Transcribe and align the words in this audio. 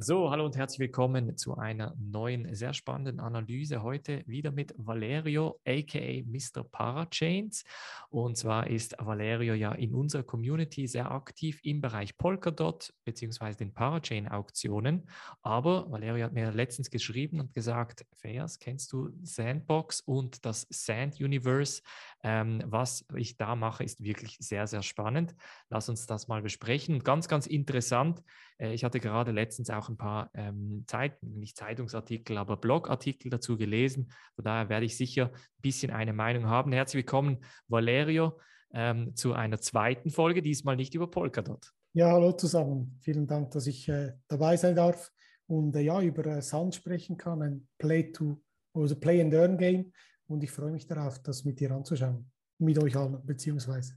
So, 0.00 0.30
hallo 0.30 0.46
und 0.46 0.56
herzlich 0.56 0.78
willkommen 0.78 1.36
zu 1.36 1.56
einer 1.56 1.92
neuen, 1.98 2.54
sehr 2.54 2.72
spannenden 2.72 3.18
Analyse. 3.18 3.82
Heute 3.82 4.22
wieder 4.28 4.52
mit 4.52 4.72
Valerio, 4.78 5.60
aka 5.66 6.22
Mr. 6.24 6.62
Parachains. 6.62 7.64
Und 8.08 8.36
zwar 8.36 8.68
ist 8.68 8.94
Valerio 9.00 9.54
ja 9.54 9.72
in 9.72 9.92
unserer 9.92 10.22
Community 10.22 10.86
sehr 10.86 11.10
aktiv 11.10 11.58
im 11.64 11.80
Bereich 11.80 12.16
Polkadot 12.16 12.94
bzw. 13.06 13.54
den 13.54 13.74
Parachain-Auktionen. 13.74 15.08
Aber 15.42 15.90
Valerio 15.90 16.26
hat 16.26 16.32
mir 16.32 16.52
letztens 16.52 16.90
geschrieben 16.90 17.40
und 17.40 17.52
gesagt, 17.52 18.06
Fairs, 18.14 18.60
kennst 18.60 18.92
du 18.92 19.10
Sandbox 19.24 20.00
und 20.02 20.44
das 20.44 20.68
Sand 20.70 21.20
Universe? 21.20 21.82
Ähm, 22.24 22.62
was 22.66 23.06
ich 23.14 23.36
da 23.36 23.54
mache, 23.54 23.84
ist 23.84 24.02
wirklich 24.02 24.36
sehr, 24.40 24.66
sehr 24.66 24.82
spannend. 24.82 25.36
Lass 25.70 25.88
uns 25.88 26.06
das 26.06 26.26
mal 26.26 26.42
besprechen. 26.42 27.04
Ganz, 27.04 27.28
ganz 27.28 27.46
interessant. 27.46 28.22
Äh, 28.58 28.74
ich 28.74 28.84
hatte 28.84 29.00
gerade 29.00 29.30
letztens 29.30 29.70
auch 29.70 29.88
ein 29.88 29.96
paar 29.96 30.30
ähm, 30.34 30.84
Zeit, 30.86 31.22
nicht 31.22 31.56
Zeitungsartikel, 31.56 32.36
aber 32.36 32.56
Blogartikel 32.56 33.30
dazu 33.30 33.56
gelesen. 33.56 34.10
Von 34.34 34.44
daher 34.44 34.68
werde 34.68 34.86
ich 34.86 34.96
sicher 34.96 35.30
ein 35.32 35.62
bisschen 35.62 35.92
eine 35.92 36.12
Meinung 36.12 36.46
haben. 36.46 36.72
Herzlich 36.72 37.04
willkommen, 37.04 37.38
Valerio, 37.68 38.40
ähm, 38.72 39.14
zu 39.14 39.32
einer 39.32 39.60
zweiten 39.60 40.10
Folge, 40.10 40.42
diesmal 40.42 40.76
nicht 40.76 40.94
über 40.94 41.10
Polkadot. 41.10 41.72
Ja, 41.92 42.12
hallo 42.12 42.32
zusammen. 42.32 42.98
Vielen 43.00 43.26
Dank, 43.26 43.52
dass 43.52 43.66
ich 43.66 43.88
äh, 43.88 44.12
dabei 44.28 44.56
sein 44.56 44.76
darf 44.76 45.10
und 45.46 45.74
äh, 45.74 45.80
ja, 45.80 46.00
über 46.02 46.26
äh, 46.26 46.42
Sand 46.42 46.74
sprechen 46.74 47.16
kann, 47.16 47.42
ein 47.42 47.68
Play-to, 47.78 48.40
also 48.74 48.94
Play 48.96 49.20
and 49.20 49.34
Earn 49.34 49.56
Game. 49.56 49.92
Und 50.28 50.44
ich 50.44 50.50
freue 50.50 50.70
mich 50.70 50.86
darauf, 50.86 51.18
das 51.20 51.44
mit 51.44 51.58
dir 51.58 51.70
anzuschauen. 51.70 52.30
Mit 52.58 52.78
euch 52.78 52.94
allen, 52.96 53.24
beziehungsweise. 53.24 53.94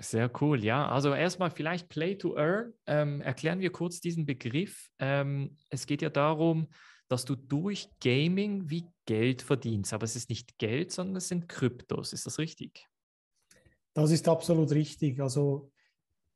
Sehr 0.00 0.30
cool, 0.40 0.64
ja. 0.64 0.88
Also 0.88 1.14
erstmal 1.14 1.50
vielleicht 1.50 1.88
Play 1.88 2.16
to 2.16 2.36
Earn. 2.36 2.72
Ähm, 2.86 3.20
erklären 3.20 3.60
wir 3.60 3.70
kurz 3.70 4.00
diesen 4.00 4.26
Begriff. 4.26 4.88
Ähm, 4.98 5.56
es 5.70 5.86
geht 5.86 6.02
ja 6.02 6.10
darum, 6.10 6.68
dass 7.08 7.24
du 7.24 7.36
durch 7.36 7.88
Gaming 8.00 8.68
wie 8.68 8.86
Geld 9.06 9.42
verdienst. 9.42 9.92
Aber 9.92 10.04
es 10.04 10.16
ist 10.16 10.30
nicht 10.30 10.58
Geld, 10.58 10.90
sondern 10.90 11.16
es 11.16 11.28
sind 11.28 11.48
Kryptos. 11.48 12.12
Ist 12.12 12.26
das 12.26 12.38
richtig? 12.38 12.88
Das 13.94 14.10
ist 14.10 14.26
absolut 14.26 14.72
richtig. 14.72 15.20
Also 15.20 15.70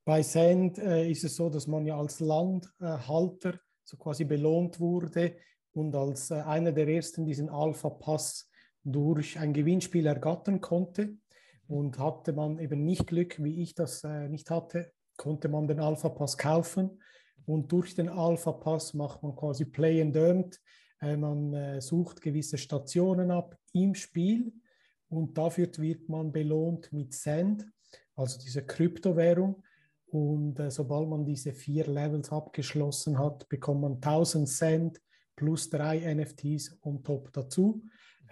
bei 0.05 0.23
Sand 0.23 0.79
äh, 0.79 1.11
ist 1.11 1.25
es 1.25 1.35
so, 1.35 1.49
dass 1.49 1.67
man 1.67 1.85
ja 1.85 1.99
als 1.99 2.21
Landhalter 2.21 3.59
so 3.93 3.99
quasi 3.99 4.25
belohnt 4.25 4.81
wurde 4.81 5.37
und 5.75 5.95
als 5.95 6.31
äh, 6.31 6.37
einer 6.37 6.73
der 6.73 6.89
ersten 6.89 7.27
diesen 7.27 7.51
Alpha-Pass 7.51 8.49
durch 8.85 9.39
ein 9.39 9.53
Gewinnspiel 9.53 10.07
ergattern 10.07 10.61
konnte. 10.61 11.17
Und 11.69 11.99
hatte 11.99 12.33
man 12.33 12.59
eben 12.59 12.85
nicht 12.85 13.07
Glück, 13.07 13.43
wie 13.43 13.63
ich 13.63 13.75
das 13.75 14.03
äh, 14.05 14.29
nicht 14.29 14.51
hatte, 14.51 14.93
konnte 15.17 15.49
man 15.49 15.69
den 15.69 15.81
Alpha 15.81 16.09
Pass 16.09 16.37
kaufen. 16.37 17.01
Und 17.47 17.71
durch 17.71 17.95
den 17.95 18.09
Alpha 18.09 18.53
Pass 18.53 18.95
macht 18.95 19.23
man 19.23 19.37
quasi 19.37 19.65
Play 19.65 20.01
and 20.01 20.17
Earned. 20.17 20.61
Äh, 21.01 21.17
man 21.17 21.53
äh, 21.55 21.81
sucht 21.81 22.21
gewisse 22.21 22.59
Stationen 22.59 23.31
ab 23.31 23.57
im 23.73 23.95
Spiel 23.95 24.53
und 25.09 25.37
dafür 25.37 25.69
wird 25.79 26.09
man 26.09 26.33
belohnt 26.33 26.93
mit 26.93 27.13
Sand, 27.15 27.67
also 28.17 28.39
diese 28.39 28.65
Kryptowährung. 28.65 29.63
Und 30.13 30.61
äh, 30.61 30.71
sobald 30.71 31.09
man 31.09 31.25
diese 31.25 31.55
vier 31.55 31.87
Levels 31.87 32.31
abgeschlossen 32.31 33.19
hat, 33.19 33.49
bekommt 33.49 33.81
man 33.81 33.95
1000 33.95 34.47
Cent 34.47 35.01
plus 35.37 35.71
drei 35.71 36.15
NFTs 36.15 36.79
on 36.83 37.03
top 37.03 37.33
dazu. 37.33 37.83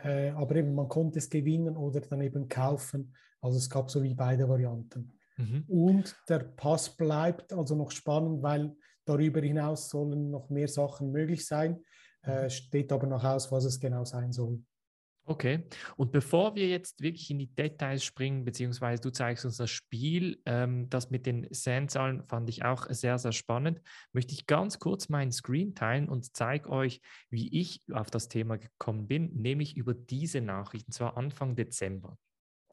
Äh, 0.05 0.29
aber 0.31 0.57
eben, 0.57 0.75
man 0.75 0.89
konnte 0.89 1.19
es 1.19 1.31
gewinnen 1.31 1.79
oder 1.79 2.03
dann 2.03 2.21
eben 2.21 2.49
kaufen. 2.51 3.15
Also 3.41 3.57
es 3.57 3.71
gab 3.71 3.91
so 3.91 4.03
wie 4.03 4.15
beide 4.15 4.47
Varianten. 4.47 5.11
Mhm. 5.39 5.65
Und 5.69 6.17
der 6.29 6.41
Pass 6.41 6.95
bleibt 6.95 7.51
also 7.55 7.75
noch 7.75 7.93
spannend, 7.93 8.43
weil 8.43 8.77
darüber 9.07 9.41
hinaus 9.41 9.89
sollen 9.89 10.31
noch 10.31 10.51
mehr 10.51 10.69
Sachen 10.69 11.11
möglich 11.11 11.47
sein. 11.47 11.83
Äh, 12.23 12.45
mhm. 12.45 12.51
steht 12.51 12.93
aber 12.93 13.07
noch 13.07 13.25
aus, 13.25 13.51
was 13.51 13.65
es 13.65 13.81
genau 13.81 14.05
sein 14.05 14.33
soll. 14.33 14.63
Okay, 15.27 15.65
und 15.97 16.11
bevor 16.11 16.57
wir 16.57 16.67
jetzt 16.67 17.03
wirklich 17.03 17.31
in 17.31 17.39
die 17.39 17.55
Details 17.55 18.03
springen, 18.03 18.45
beziehungsweise 18.45 19.01
du 19.01 19.11
zeigst 19.11 19.45
uns 19.45 19.59
das 19.59 19.71
Spiel, 19.71 20.41
ähm, 20.45 20.91
das 20.91 21.11
mit 21.11 21.25
den 21.25 21.47
Sandzahlen 21.51 22.25
fand 22.27 22.49
ich 22.49 22.65
auch 22.65 22.87
sehr, 22.89 23.17
sehr 23.19 23.33
spannend, 23.33 23.81
möchte 24.13 24.33
ich 24.33 24.47
ganz 24.47 24.79
kurz 24.79 25.09
meinen 25.09 25.31
Screen 25.31 25.75
teilen 25.75 26.09
und 26.09 26.35
zeige 26.35 26.71
euch, 26.71 27.01
wie 27.29 27.61
ich 27.61 27.81
auf 27.93 28.11
das 28.11 28.29
Thema 28.29 28.59
gekommen 28.59 29.07
bin, 29.07 29.33
nämlich 29.35 29.77
über 29.77 29.95
diese 29.95 30.41
Nachrichten, 30.41 30.91
zwar 30.91 31.17
Anfang 31.17 31.55
Dezember. 31.55 32.19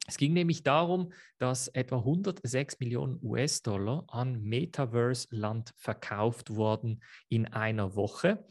Es 0.08 0.16
ging 0.16 0.32
nämlich 0.32 0.62
darum, 0.62 1.12
dass 1.36 1.68
etwa 1.68 1.98
106 1.98 2.80
Millionen 2.80 3.18
US-Dollar 3.22 4.06
an 4.08 4.42
Metaverse-Land 4.42 5.74
verkauft 5.76 6.48
wurden 6.48 7.02
in 7.28 7.46
einer 7.46 7.94
Woche. 7.94 8.46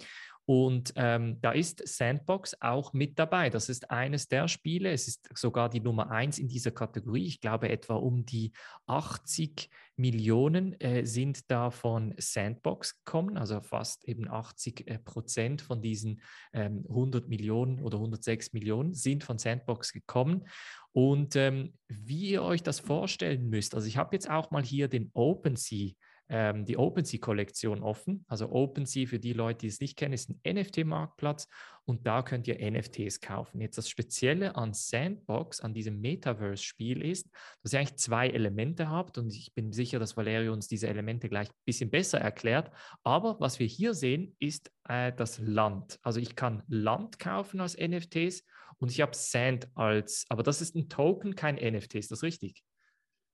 Und 0.50 0.94
ähm, 0.96 1.42
da 1.42 1.52
ist 1.52 1.86
Sandbox 1.86 2.62
auch 2.62 2.94
mit 2.94 3.20
dabei. 3.20 3.50
Das 3.50 3.68
ist 3.68 3.92
eines 3.92 4.30
der 4.30 4.48
Spiele. 4.48 4.92
Es 4.92 5.10
ist 5.10 5.28
sogar 5.36 5.68
die 5.68 5.82
Nummer 5.82 6.10
eins 6.10 6.40
in 6.40 6.48
dieser 6.48 6.72
Kategorie. 6.72 7.26
Ich 7.26 7.42
glaube, 7.42 7.68
etwa 7.68 7.96
um 7.96 8.26
die 8.26 8.54
80 8.86 9.70
Millionen 9.98 10.80
äh, 10.80 11.06
sind 11.06 11.52
da 11.52 11.70
von 11.70 12.14
Sandbox 12.18 13.04
gekommen, 13.04 13.36
also 13.38 13.60
fast 13.60 14.08
eben 14.08 14.30
80 14.30 14.88
äh, 14.88 15.00
Prozent 15.00 15.62
von 15.62 15.82
diesen 15.82 16.22
ähm, 16.54 16.86
100 16.88 17.28
Millionen 17.28 17.82
oder 17.82 17.98
106 17.98 18.54
Millionen 18.54 18.94
sind 18.94 19.26
von 19.26 19.40
Sandbox 19.40 19.92
gekommen. 19.92 20.48
Und 20.94 21.36
ähm, 21.36 21.74
wie 21.90 22.30
ihr 22.30 22.44
euch 22.44 22.64
das 22.64 22.80
vorstellen 22.80 23.50
müsst, 23.50 23.76
also 23.76 23.86
ich 23.86 23.98
habe 23.98 24.16
jetzt 24.16 24.30
auch 24.30 24.50
mal 24.50 24.64
hier 24.64 24.88
den 24.88 25.12
OpenSea 25.14 25.92
ähm, 26.30 26.66
die 26.66 26.78
OpenSea-Kollektion 26.78 27.84
offen. 27.84 28.26
Also 28.28 28.50
OpenSea, 28.52 29.08
für 29.08 29.20
die 29.20 29.34
Leute, 29.34 29.60
die 29.60 29.68
es 29.68 29.80
nicht 29.80 29.98
kennen, 29.98 30.14
ist 30.14 30.30
ein 30.30 30.40
NFT-Marktplatz 30.46 31.48
und 31.86 32.06
da 32.06 32.22
könnt 32.22 32.48
ihr 32.48 32.60
NFTs 32.60 33.22
kaufen. 33.22 33.62
Jetzt 33.62 33.78
das 33.78 33.90
Spezielle 33.90 34.56
an 34.56 34.74
Sandbox, 34.74 35.62
an 35.62 35.74
diesem 35.74 36.02
Metaverse-Spiel 36.02 37.02
ist, 37.02 37.30
dass 37.64 37.74
ihr 37.74 37.80
eigentlich 37.80 37.98
zwei 37.98 38.30
Elemente 38.30 38.90
habt 38.90 39.18
und 39.18 39.34
ich 39.34 39.54
bin 39.54 39.72
sicher, 39.72 40.00
dass 40.00 40.18
Valerio 40.18 40.52
uns 40.52 40.68
diese 40.68 40.88
Elemente 40.88 41.30
gleich 41.30 41.50
ein 41.50 41.64
bisschen 41.66 41.90
besser 41.90 42.20
erklärt. 42.20 42.72
Aber 43.04 43.40
was 43.40 43.60
wir 43.60 43.68
hier 43.68 43.94
sehen, 43.94 44.36
ist 44.40 44.72
äh, 44.90 45.14
das 45.14 45.40
Land. 45.40 46.00
Also 46.02 46.20
ich 46.20 46.36
kann 46.36 46.64
Land 46.68 47.20
kaufen 47.20 47.62
als 47.62 47.78
NFTs 47.78 48.44
und 48.80 48.92
ich 48.92 49.02
habe 49.02 49.16
Sand 49.16 49.70
als, 49.76 50.26
aber 50.30 50.44
das 50.44 50.62
ist 50.62 50.76
ein 50.76 50.90
Token, 50.90 51.36
kein 51.36 51.56
NFT, 51.56 51.96
ist 51.96 52.12
das 52.12 52.22
richtig? 52.22 52.64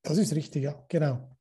Das 0.04 0.18
ist 0.18 0.36
richtig, 0.36 0.64
ja, 0.64 0.86
genau. 0.90 1.36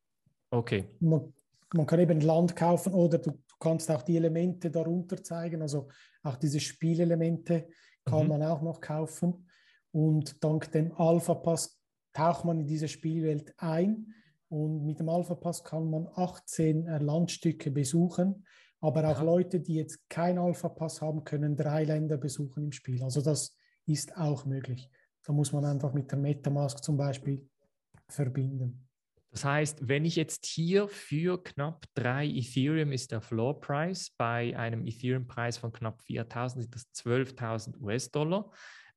Okay. 0.50 0.88
Man, 1.00 1.32
man 1.74 1.86
kann 1.86 2.00
eben 2.00 2.20
Land 2.20 2.54
kaufen 2.56 2.92
oder 2.92 3.18
du, 3.18 3.30
du, 3.30 3.56
kannst 3.58 3.90
auch 3.90 4.02
die 4.02 4.16
Elemente 4.16 4.70
darunter 4.70 5.22
zeigen. 5.22 5.62
Also 5.62 5.88
auch 6.22 6.36
diese 6.36 6.60
Spielelemente 6.60 7.68
kann 8.04 8.24
mhm. 8.24 8.28
man 8.28 8.42
auch 8.42 8.62
noch 8.62 8.80
kaufen. 8.80 9.48
Und 9.92 10.42
dank 10.42 10.70
dem 10.72 10.92
Alpha 10.92 11.34
Pass 11.34 11.78
taucht 12.12 12.44
man 12.44 12.60
in 12.60 12.66
diese 12.66 12.88
Spielwelt 12.88 13.54
ein. 13.58 14.14
Und 14.48 14.84
mit 14.84 14.98
dem 14.98 15.08
Alpha 15.08 15.34
Pass 15.34 15.64
kann 15.64 15.88
man 15.90 16.08
18 16.14 16.86
äh, 16.86 16.98
Landstücke 16.98 17.70
besuchen. 17.70 18.44
Aber 18.80 19.08
auch 19.08 19.18
ja. 19.18 19.22
Leute, 19.22 19.60
die 19.60 19.74
jetzt 19.74 20.08
kein 20.08 20.38
Alpha 20.38 20.68
Pass 20.68 21.00
haben, 21.00 21.24
können 21.24 21.56
drei 21.56 21.84
Länder 21.84 22.16
besuchen 22.16 22.64
im 22.64 22.72
Spiel. 22.72 23.02
Also 23.02 23.22
das 23.22 23.56
ist 23.86 24.16
auch 24.16 24.44
möglich. 24.44 24.90
Da 25.24 25.32
muss 25.32 25.52
man 25.52 25.64
einfach 25.64 25.92
mit 25.92 26.10
der 26.10 26.18
Metamask 26.18 26.82
zum 26.82 26.96
Beispiel 26.96 27.48
verbinden. 28.08 28.88
Das 29.32 29.46
heißt, 29.46 29.88
wenn 29.88 30.04
ich 30.04 30.16
jetzt 30.16 30.44
hier 30.44 30.88
für 30.88 31.42
knapp 31.42 31.86
drei 31.94 32.26
Ethereum 32.26 32.92
ist 32.92 33.12
der 33.12 33.22
Floor 33.22 33.58
Price, 33.60 34.10
bei 34.18 34.54
einem 34.56 34.86
Ethereum-Preis 34.86 35.56
von 35.56 35.72
knapp 35.72 36.02
4000 36.02 36.64
sind 36.64 36.74
das 36.74 36.92
12.000 36.92 37.80
US-Dollar. 37.80 38.50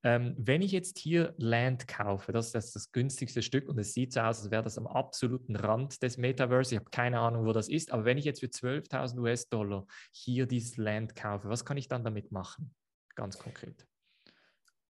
Ähm, 0.03 0.35
wenn 0.38 0.62
ich 0.62 0.74
jetzt 0.74 1.00
hier 1.00 1.34
Land 1.38 1.88
kaufe, 1.88 2.34
das 2.34 2.47
ist 2.47 2.56
das, 2.56 2.72
das 2.74 2.91
günstigste 2.91 3.41
Stück 3.41 3.69
und 3.69 3.79
es 3.79 3.94
sieht 3.94 4.12
so 4.12 4.19
aus, 4.19 4.41
als 4.41 4.51
wäre 4.51 4.62
das 4.62 4.78
am 4.78 4.88
absoluten 4.88 5.56
Rand 5.56 6.03
des 6.03 6.18
Metaverse. 6.18 6.75
Ich 6.75 6.79
habe 6.79 6.91
keine 6.91 7.21
Ahnung, 7.21 7.45
wo 7.45 7.54
das 7.54 7.69
ist, 7.69 7.94
aber 7.94 8.04
wenn 8.04 8.18
ich 8.18 8.25
jetzt 8.25 8.42
für 8.42 8.48
12.000 8.48 9.18
US-Dollar 9.18 9.88
hier 10.12 10.45
dieses 10.48 10.75
Land 10.75 11.15
kaufe, 11.15 11.48
was 11.48 11.63
kann 11.63 11.77
ich 11.77 11.88
dann 11.88 12.04
damit 12.04 12.31
machen? 12.33 12.75
Ganz 13.15 13.39
konkret. 13.39 13.88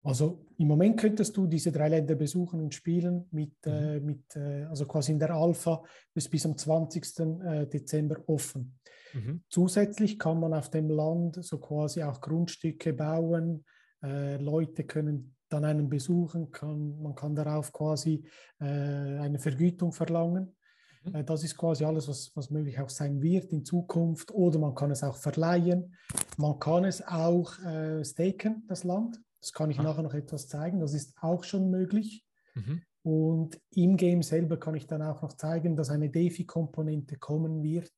Also 0.06 0.46
im 0.58 0.68
Moment 0.68 1.00
könntest 1.00 1.36
du 1.36 1.48
diese 1.48 1.72
drei 1.72 1.88
Länder 1.88 2.14
besuchen 2.14 2.60
und 2.60 2.72
spielen 2.72 3.26
mit, 3.32 3.54
mhm. 3.66 3.72
äh, 3.72 4.00
mit 4.00 4.36
äh, 4.36 4.64
also 4.64 4.86
quasi 4.86 5.10
in 5.10 5.18
der 5.18 5.30
Alpha 5.34 5.82
bis, 6.14 6.28
bis 6.28 6.46
am 6.46 6.56
20. 6.56 7.18
Äh, 7.18 7.66
Dezember 7.66 8.22
offen. 8.28 8.78
Mhm. 9.12 9.42
Zusätzlich 9.48 10.16
kann 10.16 10.38
man 10.38 10.54
auf 10.54 10.70
dem 10.70 10.90
Land 10.90 11.44
so 11.44 11.58
quasi 11.58 12.04
auch 12.04 12.20
Grundstücke 12.20 12.92
bauen. 12.92 13.64
Äh, 14.00 14.36
Leute 14.36 14.84
können 14.84 15.34
dann 15.48 15.64
einen 15.64 15.88
besuchen, 15.88 16.52
kann, 16.52 17.02
man 17.02 17.16
kann 17.16 17.34
darauf 17.34 17.72
quasi 17.72 18.24
äh, 18.60 18.64
eine 18.64 19.40
Vergütung 19.40 19.92
verlangen. 19.92 20.54
Mhm. 21.02 21.14
Äh, 21.16 21.24
das 21.24 21.42
ist 21.42 21.56
quasi 21.56 21.84
alles, 21.84 22.06
was, 22.06 22.30
was 22.36 22.50
möglich 22.50 22.78
auch 22.78 22.90
sein 22.90 23.20
wird 23.20 23.52
in 23.52 23.64
Zukunft. 23.64 24.30
Oder 24.30 24.60
man 24.60 24.76
kann 24.76 24.92
es 24.92 25.02
auch 25.02 25.16
verleihen. 25.16 25.96
Man 26.36 26.60
kann 26.60 26.84
es 26.84 27.04
auch 27.04 27.54
staken, 28.02 28.64
das 28.68 28.84
Land. 28.84 29.18
Das 29.40 29.52
kann 29.52 29.70
ich 29.70 29.78
ah. 29.78 29.82
nachher 29.82 30.02
noch 30.02 30.14
etwas 30.14 30.48
zeigen. 30.48 30.80
Das 30.80 30.94
ist 30.94 31.14
auch 31.20 31.44
schon 31.44 31.70
möglich. 31.70 32.24
Mhm. 32.54 32.82
Und 33.02 33.60
im 33.70 33.96
Game 33.96 34.22
selber 34.22 34.56
kann 34.56 34.74
ich 34.74 34.86
dann 34.88 35.02
auch 35.02 35.22
noch 35.22 35.34
zeigen, 35.34 35.76
dass 35.76 35.90
eine 35.90 36.10
DeFi-Komponente 36.10 37.18
kommen 37.18 37.62
wird, 37.62 37.92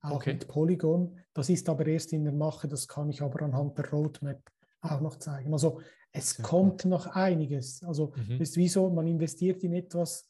auch 0.00 0.16
okay. 0.16 0.34
mit 0.34 0.46
Polygon. 0.46 1.18
Das 1.32 1.48
ist 1.48 1.68
aber 1.68 1.86
erst 1.86 2.12
in 2.12 2.22
der 2.22 2.32
Mache, 2.32 2.68
das 2.68 2.86
kann 2.86 3.10
ich 3.10 3.20
aber 3.20 3.42
anhand 3.42 3.76
der 3.78 3.90
Roadmap 3.90 4.40
auch 4.80 5.00
noch 5.00 5.16
zeigen. 5.16 5.52
Also 5.52 5.80
es 6.12 6.30
Sehr 6.30 6.44
kommt 6.44 6.84
noch 6.84 7.08
einiges. 7.08 7.82
Also 7.82 8.12
mhm. 8.14 8.40
ist 8.40 8.56
wie 8.56 8.68
so, 8.68 8.88
man 8.90 9.08
investiert 9.08 9.64
in 9.64 9.72
etwas, 9.72 10.28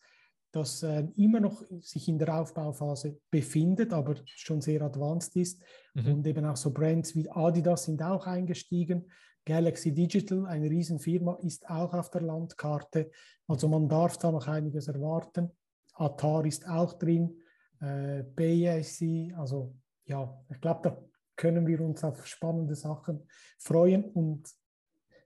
das 0.53 0.83
äh, 0.83 1.07
immer 1.17 1.41
noch 1.41 1.63
sich 1.81 2.09
in 2.09 2.19
der 2.19 2.41
Aufbauphase 2.41 3.19
befindet, 3.31 3.93
aber 3.93 4.15
schon 4.25 4.61
sehr 4.61 4.81
advanced 4.83 5.37
ist. 5.37 5.61
Mhm. 5.93 6.15
Und 6.15 6.27
eben 6.27 6.47
auch 6.47 6.57
so 6.57 6.73
Brands 6.73 7.15
wie 7.15 7.29
Adidas 7.29 7.85
sind 7.85 8.03
auch 8.03 8.27
eingestiegen. 8.27 9.11
Galaxy 9.45 9.93
Digital, 9.93 10.47
eine 10.47 10.71
Riesenfirma, 10.71 11.39
ist 11.43 11.69
auch 11.69 11.93
auf 11.93 12.11
der 12.11 12.23
Landkarte. 12.23 13.11
Also 13.47 13.69
man 13.69 13.89
darf 13.89 14.17
da 14.19 14.33
noch 14.33 14.47
einiges 14.49 14.89
erwarten. 14.89 15.51
Atar 15.95 16.45
ist 16.47 16.67
auch 16.69 16.95
drin, 16.95 17.41
äh, 17.81 18.23
BAC, 18.23 19.37
also 19.39 19.75
ja, 20.07 20.43
ich 20.51 20.61
glaube, 20.61 20.81
da 20.83 21.03
können 21.37 21.67
wir 21.67 21.81
uns 21.81 22.05
auf 22.05 22.27
spannende 22.27 22.75
Sachen 22.75 23.27
freuen 23.59 24.05
und 24.05 24.49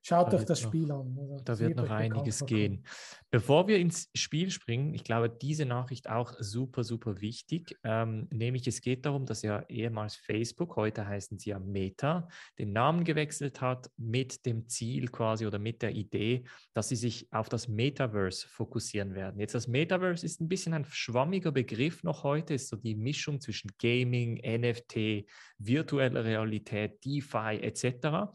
Schaut 0.09 0.33
da 0.33 0.39
euch 0.39 0.47
das 0.47 0.63
noch, 0.63 0.71
Spiel 0.71 0.91
an. 0.91 1.15
Also, 1.19 1.37
da 1.45 1.59
wird 1.59 1.77
noch 1.77 1.91
einiges 1.91 2.47
gehen. 2.47 2.83
Bevor 3.31 3.69
wir 3.69 3.77
ins 3.77 4.09
Spiel 4.15 4.51
springen, 4.51 4.95
ich 4.95 5.05
glaube, 5.05 5.29
diese 5.29 5.67
Nachricht 5.67 6.09
auch 6.09 6.33
super, 6.39 6.83
super 6.83 7.21
wichtig. 7.21 7.77
Ähm, 7.85 8.27
nämlich 8.31 8.67
es 8.67 8.81
geht 8.81 9.05
darum, 9.05 9.27
dass 9.27 9.43
ja 9.43 9.63
ehemals 9.69 10.17
Facebook, 10.17 10.77
heute 10.77 11.07
heißen 11.07 11.39
sie 11.39 11.51
ja 11.51 11.59
Meta, 11.59 12.27
den 12.59 12.73
Namen 12.73 13.05
gewechselt 13.05 13.61
hat 13.61 13.91
mit 13.99 14.47
dem 14.47 14.67
Ziel 14.67 15.09
quasi 15.09 15.47
oder 15.47 15.59
mit 15.59 15.83
der 15.83 15.95
Idee, 15.95 16.45
dass 16.73 16.89
sie 16.89 16.97
sich 16.97 17.31
auf 17.31 17.51
das 17.51 17.69
Metaverse 17.69 18.49
fokussieren 18.49 19.15
werden. 19.15 19.39
Jetzt 19.39 19.55
das 19.55 19.69
Metaverse 19.69 20.25
ist 20.25 20.41
ein 20.41 20.49
bisschen 20.49 20.73
ein 20.73 20.87
schwammiger 20.87 21.53
Begriff 21.53 22.03
noch 22.03 22.23
heute, 22.23 22.55
ist 22.55 22.69
so 22.69 22.77
die 22.77 22.95
Mischung 22.95 23.43
zwischen 23.43 23.71
Gaming, 23.79 24.41
NFT, 24.43 25.29
virtueller 25.59 26.25
Realität, 26.25 27.05
DeFi 27.05 27.59
etc. 27.61 28.33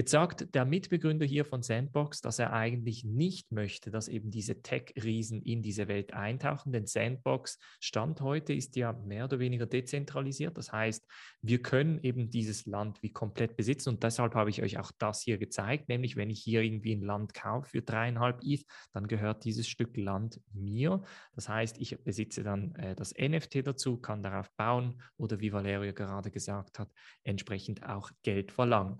Jetzt 0.00 0.12
sagt 0.12 0.54
der 0.54 0.64
Mitbegründer 0.64 1.26
hier 1.26 1.44
von 1.44 1.62
Sandbox, 1.62 2.22
dass 2.22 2.38
er 2.38 2.54
eigentlich 2.54 3.04
nicht 3.04 3.52
möchte, 3.52 3.90
dass 3.90 4.08
eben 4.08 4.30
diese 4.30 4.62
Tech-Riesen 4.62 5.42
in 5.42 5.60
diese 5.60 5.88
Welt 5.88 6.14
eintauchen, 6.14 6.72
denn 6.72 6.86
Sandbox 6.86 7.58
Stand 7.80 8.22
heute 8.22 8.54
ist 8.54 8.76
ja 8.76 8.94
mehr 8.94 9.26
oder 9.26 9.38
weniger 9.40 9.66
dezentralisiert. 9.66 10.56
Das 10.56 10.72
heißt, 10.72 11.06
wir 11.42 11.60
können 11.60 11.98
eben 12.02 12.30
dieses 12.30 12.64
Land 12.64 13.02
wie 13.02 13.12
komplett 13.12 13.58
besitzen 13.58 13.90
und 13.90 14.02
deshalb 14.02 14.34
habe 14.36 14.48
ich 14.48 14.62
euch 14.62 14.78
auch 14.78 14.90
das 14.96 15.20
hier 15.20 15.36
gezeigt, 15.36 15.90
nämlich 15.90 16.16
wenn 16.16 16.30
ich 16.30 16.40
hier 16.40 16.62
irgendwie 16.62 16.96
ein 16.96 17.02
Land 17.02 17.34
kaufe 17.34 17.68
für 17.68 17.82
dreieinhalb 17.82 18.40
ETH, 18.42 18.64
dann 18.94 19.06
gehört 19.06 19.44
dieses 19.44 19.68
Stück 19.68 19.98
Land 19.98 20.40
mir. 20.54 21.02
Das 21.34 21.50
heißt, 21.50 21.78
ich 21.78 22.02
besitze 22.02 22.42
dann 22.42 22.74
äh, 22.76 22.94
das 22.94 23.12
NFT 23.12 23.66
dazu, 23.66 23.98
kann 23.98 24.22
darauf 24.22 24.50
bauen 24.56 25.02
oder 25.18 25.40
wie 25.40 25.52
Valerio 25.52 25.92
gerade 25.92 26.30
gesagt 26.30 26.78
hat, 26.78 26.90
entsprechend 27.22 27.84
auch 27.86 28.10
Geld 28.22 28.50
verlangen. 28.50 28.98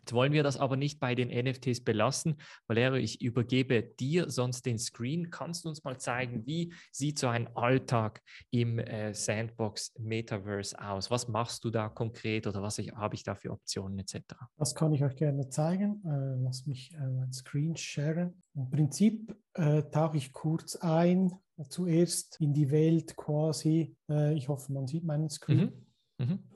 Jetzt 0.00 0.12
wollen 0.12 0.32
wir 0.32 0.42
das 0.42 0.56
aber 0.56 0.76
nicht 0.76 1.00
bei 1.00 1.14
den 1.14 1.28
NFTs 1.28 1.84
belassen. 1.84 2.36
Valerio, 2.66 3.00
ich 3.00 3.20
übergebe 3.22 3.82
dir 3.82 4.30
sonst 4.30 4.66
den 4.66 4.78
Screen. 4.78 5.30
Kannst 5.30 5.64
du 5.64 5.68
uns 5.68 5.84
mal 5.84 5.98
zeigen, 5.98 6.46
wie 6.46 6.72
sieht 6.92 7.18
so 7.18 7.28
ein 7.28 7.54
Alltag 7.56 8.22
im 8.50 8.78
äh, 8.78 9.14
Sandbox 9.14 9.94
Metaverse 9.98 10.80
aus? 10.80 11.10
Was 11.10 11.28
machst 11.28 11.64
du 11.64 11.70
da 11.70 11.88
konkret 11.88 12.46
oder 12.46 12.62
was 12.62 12.78
habe 12.78 13.14
ich 13.14 13.22
da 13.22 13.34
für 13.34 13.50
Optionen 13.50 13.98
etc.? 13.98 14.20
Das 14.56 14.74
kann 14.74 14.92
ich 14.92 15.04
euch 15.04 15.16
gerne 15.16 15.48
zeigen. 15.48 16.02
Äh, 16.04 16.42
lass 16.42 16.66
mich 16.66 16.92
äh, 16.94 17.06
mein 17.06 17.32
Screen 17.32 17.76
sharen. 17.76 18.42
Im 18.54 18.70
Prinzip 18.70 19.36
äh, 19.54 19.82
tauche 19.82 20.16
ich 20.16 20.32
kurz 20.32 20.76
ein, 20.76 21.32
zuerst 21.68 22.40
in 22.40 22.54
die 22.54 22.70
Welt 22.70 23.16
quasi. 23.16 23.96
Äh, 24.08 24.34
ich 24.34 24.48
hoffe, 24.48 24.72
man 24.72 24.86
sieht 24.86 25.04
meinen 25.04 25.28
Screen. 25.28 25.84
Mhm. 26.18 26.26
Mhm. 26.26 26.49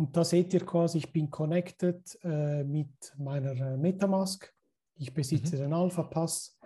Und 0.00 0.16
da 0.16 0.24
seht 0.24 0.54
ihr 0.54 0.64
quasi, 0.64 0.96
ich 0.96 1.12
bin 1.12 1.28
connected 1.28 2.18
äh, 2.22 2.64
mit 2.64 3.14
meiner 3.18 3.52
äh, 3.52 3.76
Metamask. 3.76 4.50
Ich 4.94 5.12
besitze 5.12 5.56
mhm. 5.56 5.60
den 5.60 5.74
Alpha-Pass. 5.74 6.58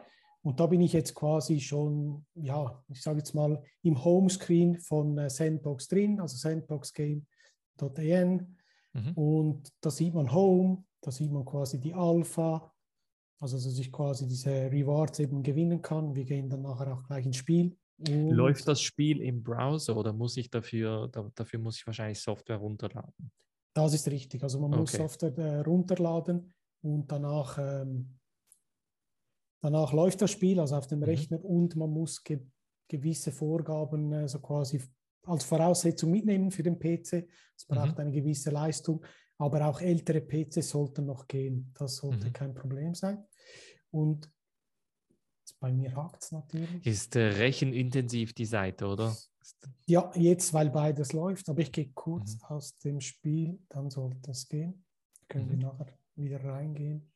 Und 0.42 0.60
da 0.60 0.68
bin 0.68 0.80
ich 0.80 0.92
jetzt 0.92 1.16
quasi 1.16 1.58
schon, 1.58 2.24
ja, 2.36 2.80
ich 2.86 3.02
sage 3.02 3.18
jetzt 3.18 3.34
mal, 3.34 3.60
im 3.82 4.04
Homescreen 4.04 4.78
von 4.78 5.18
äh, 5.18 5.28
Sandbox 5.28 5.88
drin, 5.88 6.20
also 6.20 6.36
sandboxgame.en. 6.36 8.56
Mhm. 8.92 9.12
Und 9.16 9.68
da 9.80 9.90
sieht 9.90 10.14
man 10.14 10.32
Home, 10.32 10.84
da 11.00 11.10
sieht 11.10 11.32
man 11.32 11.44
quasi 11.44 11.80
die 11.80 11.92
Alpha, 11.92 12.72
also 13.40 13.56
dass 13.56 13.80
ich 13.80 13.90
quasi 13.90 14.28
diese 14.28 14.70
Rewards 14.70 15.18
eben 15.18 15.42
gewinnen 15.42 15.82
kann. 15.82 16.14
Wir 16.14 16.24
gehen 16.24 16.48
dann 16.48 16.62
nachher 16.62 16.94
auch 16.94 17.02
gleich 17.08 17.26
ins 17.26 17.38
Spiel. 17.38 17.76
Und 17.98 18.30
Läuft 18.30 18.66
das 18.66 18.80
Spiel 18.80 19.20
im 19.20 19.42
Browser 19.42 19.96
oder 19.96 20.12
muss 20.12 20.36
ich 20.36 20.50
dafür, 20.50 21.08
dafür 21.34 21.60
muss 21.60 21.76
ich 21.76 21.86
wahrscheinlich 21.86 22.20
Software 22.20 22.56
runterladen? 22.56 23.30
Das 23.74 23.94
ist 23.94 24.08
richtig. 24.08 24.42
Also 24.42 24.60
man 24.60 24.72
okay. 24.72 24.80
muss 24.80 24.92
Software 24.92 25.36
äh, 25.38 25.60
runterladen 25.60 26.52
und 26.82 27.10
danach, 27.10 27.58
ähm, 27.58 28.18
danach 29.60 29.92
läuft 29.92 30.22
das 30.22 30.30
Spiel, 30.30 30.60
also 30.60 30.76
auf 30.76 30.86
dem 30.86 31.00
mhm. 31.00 31.04
Rechner 31.04 31.44
und 31.44 31.76
man 31.76 31.90
muss 31.90 32.22
ge 32.22 32.40
gewisse 32.86 33.32
Vorgaben 33.32 34.12
äh, 34.12 34.28
so 34.28 34.40
quasi 34.40 34.80
als 35.24 35.44
Voraussetzung 35.44 36.10
mitnehmen 36.10 36.50
für 36.50 36.62
den 36.62 36.78
PC. 36.78 37.26
Es 37.56 37.64
braucht 37.66 37.94
mhm. 37.94 38.00
eine 38.00 38.12
gewisse 38.12 38.50
Leistung, 38.50 39.04
aber 39.38 39.66
auch 39.66 39.80
ältere 39.80 40.20
PCs 40.20 40.68
sollten 40.68 41.06
noch 41.06 41.26
gehen. 41.26 41.72
Das 41.74 41.96
sollte 41.96 42.28
mhm. 42.28 42.32
kein 42.32 42.54
Problem 42.54 42.94
sein. 42.94 43.24
Und 43.90 44.30
bei 45.64 45.72
mir 45.72 45.96
hakt 45.96 46.22
es 46.22 46.30
natürlich. 46.30 46.84
Ist 46.84 47.16
äh, 47.16 47.22
rechenintensiv 47.22 48.34
die 48.34 48.44
Seite, 48.44 48.86
oder? 48.86 49.16
Ja, 49.86 50.12
jetzt, 50.14 50.52
weil 50.52 50.68
beides 50.68 51.14
läuft, 51.14 51.48
aber 51.48 51.60
ich 51.60 51.72
gehe 51.72 51.90
kurz 51.94 52.34
mhm. 52.34 52.44
aus 52.48 52.76
dem 52.80 53.00
Spiel, 53.00 53.58
dann 53.70 53.88
sollte 53.88 54.30
es 54.30 54.46
gehen. 54.46 54.84
Können 55.26 55.46
mhm. 55.46 55.50
wir 55.52 55.56
nachher 55.68 55.86
wieder 56.16 56.44
reingehen. 56.44 57.10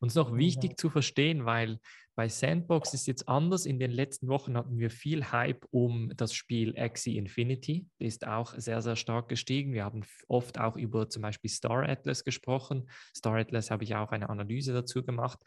Uns 0.00 0.16
noch 0.16 0.34
wichtig 0.34 0.72
ja. 0.72 0.76
zu 0.76 0.90
verstehen, 0.90 1.44
weil 1.44 1.78
bei 2.14 2.28
Sandbox 2.28 2.92
ist 2.92 3.06
jetzt 3.06 3.26
anders. 3.26 3.64
In 3.64 3.78
den 3.78 3.90
letzten 3.90 4.28
Wochen 4.28 4.56
hatten 4.56 4.78
wir 4.78 4.90
viel 4.90 5.32
Hype 5.32 5.64
um 5.70 6.12
das 6.14 6.34
Spiel 6.34 6.78
Axie 6.78 7.16
Infinity. 7.16 7.86
Das 7.98 8.08
ist 8.08 8.26
auch 8.26 8.54
sehr, 8.54 8.82
sehr 8.82 8.96
stark 8.96 9.28
gestiegen. 9.28 9.72
Wir 9.72 9.84
haben 9.84 10.02
oft 10.28 10.60
auch 10.60 10.76
über 10.76 11.08
zum 11.08 11.22
Beispiel 11.22 11.48
Star 11.48 11.88
Atlas 11.88 12.22
gesprochen. 12.22 12.90
Star 13.16 13.36
Atlas 13.36 13.70
habe 13.70 13.84
ich 13.84 13.94
auch 13.94 14.12
eine 14.12 14.28
Analyse 14.28 14.74
dazu 14.74 15.02
gemacht. 15.02 15.38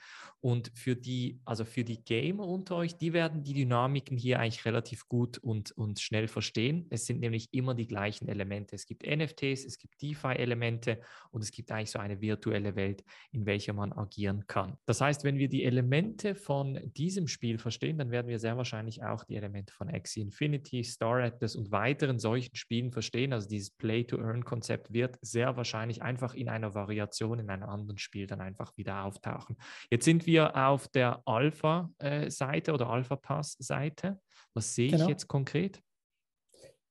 Und 0.42 0.72
für 0.74 0.96
die, 0.96 1.40
also 1.46 1.66
für 1.66 1.84
die 1.84 2.04
Gamer 2.04 2.48
unter 2.48 2.78
euch, 2.78 2.98
die 2.98 3.14
werden 3.14 3.44
die 3.44 3.54
Dynamiken 3.54 4.18
hier 4.18 4.40
eigentlich 4.40 4.66
relativ 4.66 5.08
gut 5.08 5.38
und, 5.38 5.72
und 5.74 6.00
schnell 6.00 6.28
verstehen. 6.28 6.88
Es 6.90 7.06
sind 7.06 7.20
nämlich 7.20 7.50
immer 7.54 7.76
die 7.76 7.88
gleichen 7.88 8.28
Elemente. 8.28 8.76
Es 8.76 8.88
gibt 8.88 9.06
NFTs, 9.06 9.66
es 9.66 9.78
gibt 9.78 10.02
DeFi-Elemente 10.02 11.00
und 11.30 11.44
es 11.44 11.52
gibt 11.52 11.72
eigentlich 11.72 11.92
so 11.92 12.00
eine 12.00 12.22
virtuelle 12.22 12.76
Welt, 12.76 13.04
in 13.31 13.45
welcher 13.45 13.74
man 13.74 13.94
agieren 13.94 14.48
kann. 14.48 14.78
Das 14.88 15.00
heißt, 15.00 15.24
wenn 15.24 15.38
wir 15.38 15.48
die 15.48 15.64
Elemente 15.64 16.34
von 16.34 16.55
von 16.56 16.80
diesem 16.94 17.28
Spiel 17.28 17.57
verstehen, 17.57 17.97
dann 17.97 18.12
werden 18.12 18.30
wir 18.30 18.40
sehr 18.40 18.56
wahrscheinlich 18.56 19.04
auch 19.04 19.26
die 19.26 19.35
Elemente 19.35 19.74
von 19.74 19.90
Axie 19.90 20.21
Infinity, 20.21 20.85
Star 20.85 21.21
Atlas 21.21 21.54
und 21.54 21.69
weiteren 21.69 22.18
solchen 22.18 22.56
Spielen 22.56 22.94
verstehen. 22.94 23.33
Also 23.33 23.50
dieses 23.50 23.71
Play-to-Earn-Konzept 23.71 24.94
wird 24.94 25.18
sehr 25.19 25.57
wahrscheinlich 25.57 26.02
einfach 26.02 26.33
in 26.33 26.47
einer 26.47 26.74
Variation 26.74 27.40
in 27.40 27.50
einem 27.50 27.68
anderen 27.68 27.97
Spiel 27.97 28.26
dann 28.26 28.40
einfach 28.40 28.78
wieder 28.78 29.04
auftauchen. 29.04 29.57
Jetzt 29.92 30.06
sind 30.06 30.26
wir 30.26 30.56
auf 30.56 30.88
der 30.88 31.21
Alpha-Seite 31.26 32.71
oder 32.71 32.90
Alpha-Pass-Seite. 32.90 34.21
Was 34.54 34.76
sehe 34.76 34.92
genau. 34.92 35.04
ich 35.04 35.09
jetzt 35.09 35.28
konkret? 35.28 35.81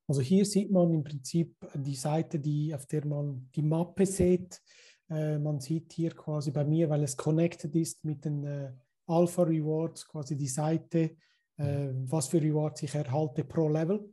Also 0.07 0.21
hier 0.21 0.45
sieht 0.45 0.71
man 0.71 0.93
im 0.93 1.05
Prinzip 1.05 1.57
die 1.73 1.95
Seite, 1.95 2.39
die, 2.39 2.75
auf 2.75 2.85
der 2.85 3.07
man 3.07 3.49
die 3.55 3.63
Mappe 3.63 4.05
sieht. 4.05 4.61
Äh, 5.09 5.39
man 5.39 5.59
sieht 5.59 5.95
hier 5.95 6.11
quasi 6.11 6.51
bei 6.51 6.67
mir, 6.67 6.91
weil 6.91 7.03
es 7.03 7.17
connected 7.17 7.75
ist 7.75 8.05
mit 8.05 8.27
den 8.27 8.45
äh, 8.45 8.73
Alpha 9.07 9.43
Rewards, 9.43 10.07
quasi 10.07 10.37
die 10.37 10.49
Seite, 10.49 11.17
äh, 11.57 11.91
was 12.07 12.29
für 12.29 12.41
Rewards 12.41 12.83
ich 12.83 12.95
erhalte 12.95 13.45
pro 13.45 13.69
Level. 13.69 14.09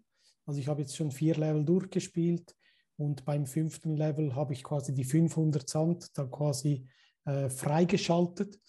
Also 0.46 0.60
ich 0.60 0.68
habe 0.68 0.82
jetzt 0.82 0.96
schon 0.96 1.12
vier 1.12 1.36
Level 1.36 1.64
durchgespielt 1.64 2.56
und 2.98 3.26
beim 3.26 3.46
fünften 3.46 3.96
Level 3.96 4.36
habe 4.36 4.54
ich 4.54 4.64
quasi 4.64 4.94
die 4.94 5.04
500 5.04 5.68
Sand 5.70 6.18
dann 6.18 6.30
quasi 6.30 6.88
äh, 7.26 7.50
freigeschaltet. 7.50 8.60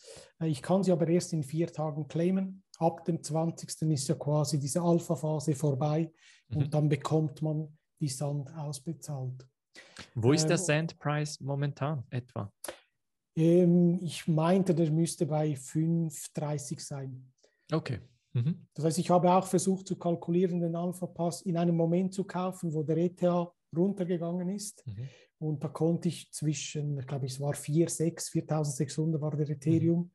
Äh, 0.41 0.49
ich 0.49 0.63
kann 0.63 0.83
sie 0.83 0.93
aber 0.93 1.09
erst 1.09 1.33
in 1.33 1.43
vier 1.43 1.73
Tagen 1.73 2.07
claimen. 2.09 2.63
Ab 2.79 3.05
dem 3.05 3.23
20. 3.23 3.83
ist 3.91 4.09
ja 4.09 4.15
quasi 4.15 4.59
diese 4.59 4.83
Alpha-Phase 4.83 5.55
vorbei 5.55 6.13
mhm. 6.49 6.57
und 6.57 6.75
dann 6.75 6.89
bekommt 6.89 7.43
man 7.43 7.79
die 8.01 8.09
Sand 8.09 8.55
ausbezahlt. 8.55 9.47
Wo 10.15 10.33
ist 10.33 10.47
der 10.47 10.59
ähm, 10.59 10.65
Sandpreis 10.65 11.41
momentan 11.41 12.05
etwa? 12.11 12.53
Ähm, 13.37 13.99
ich 14.03 14.27
meinte, 14.29 14.75
der 14.75 14.91
müsste 14.91 15.27
bei 15.27 15.53
5,30 15.53 16.81
sein. 16.81 17.33
Okay. 17.73 18.01
Mhm. 18.33 18.67
Das 18.75 18.85
heißt, 18.85 18.99
ich 18.99 19.11
habe 19.11 19.31
auch 19.31 19.47
versucht 19.47 19.87
zu 19.87 19.97
kalkulieren, 19.97 20.61
den 20.61 20.77
Alpha-Pass 20.77 21.43
in 21.43 21.57
einem 21.57 21.77
Moment 21.77 22.15
zu 22.15 22.25
kaufen, 22.25 22.73
wo 22.73 22.83
der 22.83 22.97
ETH 22.99 23.23
runtergegangen 23.75 24.49
ist. 24.49 24.87
Mhm. 24.87 25.09
Und 25.39 25.65
da 25.65 25.69
konnte 25.69 26.09
ich 26.09 26.31
zwischen, 26.31 26.99
ich 26.99 27.07
glaube, 27.07 27.27
es 27.27 27.41
war 27.41 27.55
4, 27.55 27.89
6, 27.89 28.29
4600 28.29 29.21
war 29.21 29.37
der 29.37 29.51
Ethereum. 29.51 30.11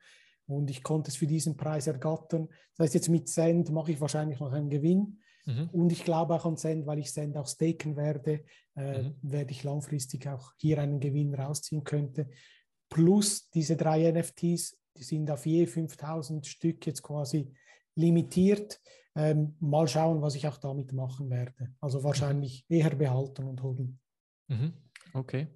Mhm. 0.47 0.55
und 0.55 0.69
ich 0.69 0.81
konnte 0.81 1.09
es 1.09 1.17
für 1.17 1.27
diesen 1.27 1.57
Preis 1.57 1.87
ergattern. 1.87 2.47
Das 2.75 2.85
heißt, 2.85 2.93
jetzt 2.95 3.09
mit 3.09 3.27
Send 3.27 3.71
mache 3.71 3.91
ich 3.91 4.01
wahrscheinlich 4.01 4.39
noch 4.39 4.51
einen 4.51 4.69
Gewinn. 4.69 5.19
Mhm. 5.45 5.69
Und 5.71 5.91
ich 5.91 6.03
glaube 6.03 6.33
auch 6.33 6.45
an 6.45 6.57
Send, 6.57 6.85
weil 6.85 6.99
ich 6.99 7.11
Send 7.11 7.37
auch 7.37 7.47
staken 7.47 7.95
werde, 7.95 8.43
äh, 8.75 9.03
mhm. 9.03 9.15
werde 9.21 9.51
ich 9.51 9.63
langfristig 9.63 10.27
auch 10.27 10.53
hier 10.57 10.79
einen 10.79 10.99
Gewinn 10.99 11.33
rausziehen 11.33 11.83
könnte. 11.83 12.29
Plus 12.89 13.49
diese 13.49 13.75
drei 13.75 14.11
NFTs, 14.11 14.77
die 14.97 15.03
sind 15.03 15.29
auf 15.29 15.45
je 15.45 15.65
5000 15.65 16.45
Stück 16.45 16.85
jetzt 16.85 17.03
quasi 17.03 17.53
limitiert. 17.95 18.81
Ähm, 19.15 19.55
mal 19.59 19.87
schauen, 19.87 20.21
was 20.21 20.35
ich 20.35 20.47
auch 20.47 20.57
damit 20.57 20.93
machen 20.93 21.29
werde. 21.29 21.73
Also 21.81 22.03
wahrscheinlich 22.03 22.65
eher 22.69 22.95
behalten 22.95 23.45
und 23.45 23.63
holen. 23.63 23.99
Mhm. 24.47 24.73
Okay. 25.13 25.47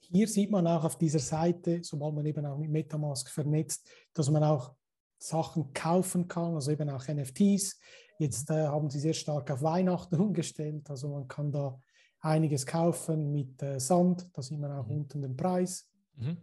Hier 0.00 0.28
sieht 0.28 0.50
man 0.50 0.66
auch 0.66 0.84
auf 0.84 0.98
dieser 0.98 1.18
Seite, 1.18 1.80
sobald 1.82 2.14
man 2.14 2.26
eben 2.26 2.44
auch 2.44 2.58
mit 2.58 2.70
Metamask 2.70 3.30
vernetzt, 3.30 3.88
dass 4.12 4.30
man 4.30 4.44
auch 4.44 4.74
Sachen 5.18 5.72
kaufen 5.72 6.28
kann, 6.28 6.54
also 6.54 6.70
eben 6.70 6.90
auch 6.90 7.06
NFTs. 7.08 7.78
Jetzt 8.18 8.50
äh, 8.50 8.66
haben 8.66 8.90
sie 8.90 9.00
sehr 9.00 9.14
stark 9.14 9.50
auf 9.50 9.62
Weihnachten 9.62 10.16
umgestellt, 10.20 10.90
also 10.90 11.08
man 11.08 11.28
kann 11.28 11.50
da 11.50 11.78
einiges 12.20 12.66
kaufen 12.66 13.32
mit 13.32 13.62
äh, 13.62 13.80
Sand, 13.80 14.28
da 14.34 14.42
sieht 14.42 14.58
man 14.58 14.72
auch 14.72 14.86
mhm. 14.86 14.98
unten 14.98 15.22
den 15.22 15.36
Preis. 15.36 15.90
Mhm. 16.22 16.36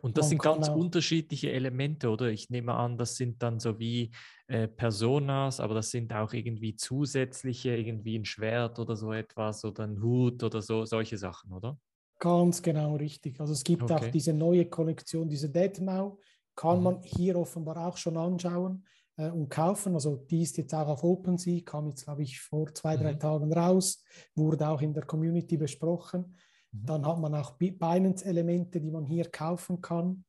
Und 0.00 0.16
das 0.16 0.26
Man 0.26 0.30
sind 0.30 0.42
ganz 0.42 0.68
unterschiedliche 0.68 1.50
Elemente, 1.50 2.08
oder? 2.08 2.30
Ich 2.30 2.50
nehme 2.50 2.74
an, 2.74 2.96
das 2.96 3.16
sind 3.16 3.42
dann 3.42 3.58
so 3.58 3.78
wie 3.78 4.12
äh, 4.46 4.68
Personas, 4.68 5.58
aber 5.60 5.74
das 5.74 5.90
sind 5.90 6.12
auch 6.12 6.32
irgendwie 6.32 6.76
zusätzliche, 6.76 7.76
irgendwie 7.76 8.18
ein 8.18 8.24
Schwert 8.24 8.78
oder 8.78 8.94
so 8.94 9.12
etwas 9.12 9.64
oder 9.64 9.84
ein 9.84 10.00
Hut 10.00 10.42
oder 10.44 10.62
so, 10.62 10.84
solche 10.84 11.18
Sachen, 11.18 11.52
oder? 11.52 11.76
Ganz 12.18 12.62
genau 12.62 12.94
richtig. 12.94 13.40
Also 13.40 13.52
es 13.52 13.64
gibt 13.64 13.82
okay. 13.82 13.94
auch 13.94 14.06
diese 14.10 14.32
neue 14.32 14.66
Kollektion, 14.66 15.28
diese 15.28 15.50
Deadmau, 15.50 16.18
kann 16.54 16.78
mhm. 16.78 16.84
man 16.84 17.02
hier 17.02 17.36
offenbar 17.36 17.88
auch 17.88 17.96
schon 17.96 18.16
anschauen 18.16 18.84
äh, 19.16 19.30
und 19.30 19.48
kaufen. 19.48 19.94
Also 19.94 20.16
die 20.30 20.42
ist 20.42 20.56
jetzt 20.58 20.74
auch 20.74 20.86
auf 20.86 21.02
OpenSea, 21.02 21.62
kam 21.64 21.88
jetzt, 21.88 22.04
glaube 22.04 22.22
ich, 22.22 22.40
vor 22.40 22.72
zwei, 22.74 22.96
drei 22.96 23.14
mhm. 23.14 23.18
Tagen 23.18 23.52
raus, 23.52 24.04
wurde 24.34 24.68
auch 24.68 24.80
in 24.80 24.94
der 24.94 25.04
Community 25.04 25.56
besprochen. 25.56 26.36
Mhm. 26.72 26.86
Dann 26.86 27.06
hat 27.06 27.18
man 27.18 27.34
auch 27.34 27.52
Binance-Elemente, 27.52 28.80
die 28.80 28.90
man 28.90 29.04
hier 29.06 29.30
kaufen 29.30 29.80
kann. 29.80 30.24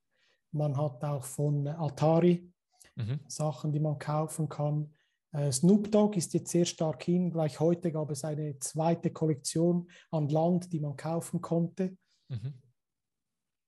Man 0.51 0.77
hat 0.77 1.03
auch 1.03 1.23
von 1.23 1.67
Atari 1.67 2.51
mhm. 2.95 3.19
Sachen, 3.27 3.71
die 3.71 3.79
man 3.79 3.97
kaufen 3.97 4.47
kann. 4.49 4.93
Äh, 5.31 5.51
Snoop 5.51 5.91
Dogg 5.91 6.15
ist 6.15 6.33
jetzt 6.33 6.51
sehr 6.51 6.65
stark 6.65 7.03
hin. 7.03 7.31
Gleich 7.31 7.59
heute 7.59 7.91
gab 7.91 8.11
es 8.11 8.23
eine 8.23 8.59
zweite 8.59 9.11
Kollektion 9.11 9.89
an 10.11 10.29
Land, 10.29 10.71
die 10.71 10.79
man 10.79 10.95
kaufen 10.95 11.41
konnte. 11.41 11.97
Mhm. 12.29 12.53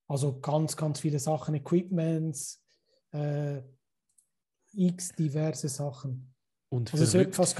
Also 0.08 0.38
ganz, 0.40 0.76
ganz 0.76 1.00
viele 1.00 1.18
Sachen, 1.18 1.56
Equipments, 1.56 2.62
äh, 3.12 3.62
x 4.72 5.08
diverse 5.08 5.68
Sachen. 5.68 6.32
Und 6.68 6.92
also 6.92 7.06
für 7.06 7.32
fast 7.32 7.56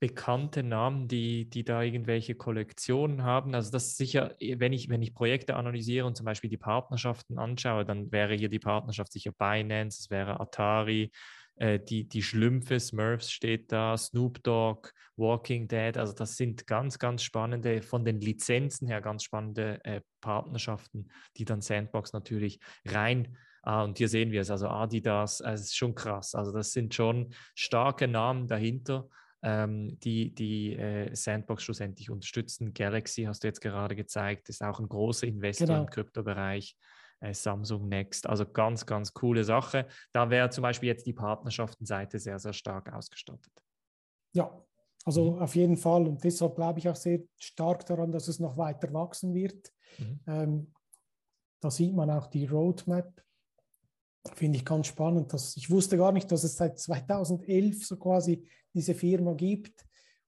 bekannte 0.00 0.62
Namen, 0.62 1.08
die, 1.08 1.48
die 1.48 1.64
da 1.64 1.82
irgendwelche 1.82 2.34
Kollektionen 2.34 3.22
haben. 3.22 3.54
Also 3.54 3.70
das 3.70 3.86
ist 3.86 3.96
sicher, 3.96 4.34
wenn 4.40 4.72
ich, 4.72 4.88
wenn 4.88 5.02
ich 5.02 5.14
Projekte 5.14 5.56
analysiere 5.56 6.06
und 6.06 6.16
zum 6.16 6.26
Beispiel 6.26 6.50
die 6.50 6.56
Partnerschaften 6.56 7.38
anschaue, 7.38 7.84
dann 7.84 8.12
wäre 8.12 8.34
hier 8.34 8.48
die 8.48 8.58
Partnerschaft 8.58 9.12
sicher 9.12 9.32
Binance, 9.32 10.02
es 10.02 10.10
wäre 10.10 10.40
Atari, 10.40 11.10
äh, 11.56 11.80
die, 11.80 12.08
die 12.08 12.22
Schlümpfe, 12.22 12.78
Smurfs 12.78 13.30
steht 13.30 13.72
da, 13.72 13.96
Snoop 13.96 14.42
Dogg, 14.44 14.90
Walking 15.16 15.66
Dead. 15.66 15.96
Also 15.96 16.12
das 16.12 16.36
sind 16.36 16.66
ganz, 16.66 16.98
ganz 16.98 17.22
spannende, 17.22 17.82
von 17.82 18.04
den 18.04 18.20
Lizenzen 18.20 18.86
her 18.86 19.00
ganz 19.00 19.24
spannende 19.24 19.84
äh, 19.84 20.00
Partnerschaften, 20.20 21.10
die 21.36 21.44
dann 21.44 21.60
Sandbox 21.60 22.12
natürlich 22.12 22.60
rein 22.86 23.36
Ah, 23.68 23.84
und 23.84 23.98
hier 23.98 24.08
sehen 24.08 24.32
wir 24.32 24.40
es, 24.40 24.50
also 24.50 24.68
Adidas, 24.68 25.40
es 25.40 25.60
ist 25.60 25.76
schon 25.76 25.94
krass. 25.94 26.34
Also 26.34 26.52
das 26.52 26.72
sind 26.72 26.94
schon 26.94 27.34
starke 27.54 28.08
Namen 28.08 28.46
dahinter 28.46 29.10
ähm, 29.42 29.98
die, 30.00 30.34
die 30.34 30.74
äh, 30.74 31.14
Sandbox 31.14 31.62
schlussendlich 31.62 32.10
unterstützen. 32.10 32.74
Galaxy 32.74 33.24
hast 33.24 33.42
du 33.42 33.48
jetzt 33.48 33.60
gerade 33.60 33.94
gezeigt, 33.94 34.48
ist 34.48 34.62
auch 34.62 34.80
ein 34.80 34.88
großer 34.88 35.26
Investor 35.26 35.66
genau. 35.66 35.80
im 35.82 35.90
Kryptobereich. 35.90 36.76
Äh, 37.20 37.34
Samsung 37.34 37.88
Next, 37.88 38.28
also 38.28 38.46
ganz, 38.46 38.86
ganz 38.86 39.12
coole 39.12 39.42
Sache. 39.42 39.86
Da 40.12 40.30
wäre 40.30 40.50
zum 40.50 40.62
Beispiel 40.62 40.88
jetzt 40.88 41.06
die 41.06 41.12
Partnerschaftenseite 41.12 42.18
sehr, 42.18 42.38
sehr 42.38 42.52
stark 42.52 42.92
ausgestattet. 42.92 43.52
Ja, 44.32 44.64
also 45.04 45.32
mhm. 45.32 45.38
auf 45.42 45.56
jeden 45.56 45.76
Fall. 45.76 46.06
Und 46.06 46.22
deshalb 46.22 46.54
glaube 46.54 46.78
ich 46.78 46.88
auch 46.88 46.96
sehr 46.96 47.20
stark 47.36 47.86
daran, 47.86 48.12
dass 48.12 48.28
es 48.28 48.38
noch 48.38 48.56
weiter 48.56 48.92
wachsen 48.92 49.34
wird. 49.34 49.72
Mhm. 49.98 50.20
Ähm, 50.26 50.74
da 51.60 51.70
sieht 51.70 51.94
man 51.94 52.08
auch 52.10 52.28
die 52.28 52.46
Roadmap 52.46 53.20
Finde 54.34 54.58
ich 54.58 54.64
ganz 54.64 54.86
spannend. 54.86 55.32
Dass, 55.32 55.56
ich 55.56 55.70
wusste 55.70 55.96
gar 55.96 56.12
nicht, 56.12 56.30
dass 56.30 56.44
es 56.44 56.56
seit 56.56 56.78
2011 56.78 57.86
so 57.86 57.96
quasi 57.96 58.46
diese 58.78 58.94
Firma 58.94 59.34
gibt 59.34 59.84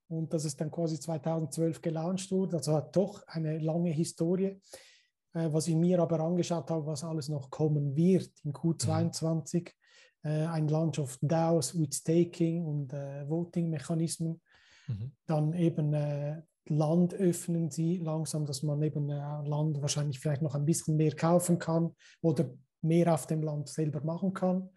und 0.08 0.32
dass 0.32 0.44
es 0.44 0.56
dann 0.56 0.70
quasi 0.70 0.98
2012 0.98 1.80
gelauncht 1.80 2.32
wurde. 2.32 2.56
Also 2.56 2.74
hat 2.74 2.96
doch 2.96 3.22
eine 3.28 3.58
lange 3.58 3.90
Historie. 3.90 4.60
Äh, 5.32 5.52
was 5.52 5.68
ich 5.68 5.76
mir 5.76 6.00
aber 6.00 6.18
angeschaut 6.20 6.68
habe, 6.70 6.86
was 6.86 7.04
alles 7.04 7.28
noch 7.28 7.48
kommen 7.48 7.94
wird 7.94 8.32
in 8.44 8.52
Q22. 8.52 9.60
Mhm. 9.60 10.30
Äh, 10.30 10.46
ein 10.46 10.68
Launch 10.68 10.98
of 10.98 11.16
DAOs 11.22 11.78
with 11.78 11.94
Staking 11.94 12.64
und 12.64 12.92
äh, 12.92 13.28
Voting-Mechanismen. 13.28 14.40
Mhm. 14.88 15.12
Dann 15.26 15.52
eben 15.54 16.42
Land 16.66 17.14
öffnen 17.14 17.70
sie 17.70 17.98
langsam, 17.98 18.44
dass 18.46 18.62
man 18.62 18.82
eben 18.82 19.08
Land 19.08 19.80
wahrscheinlich 19.80 20.20
vielleicht 20.20 20.42
noch 20.42 20.54
ein 20.54 20.66
bisschen 20.66 20.96
mehr 20.96 21.14
kaufen 21.14 21.58
kann 21.58 21.94
oder 22.20 22.50
mehr 22.82 23.14
auf 23.14 23.26
dem 23.26 23.42
Land 23.42 23.68
selber 23.68 24.04
machen 24.04 24.34
kann. 24.34 24.68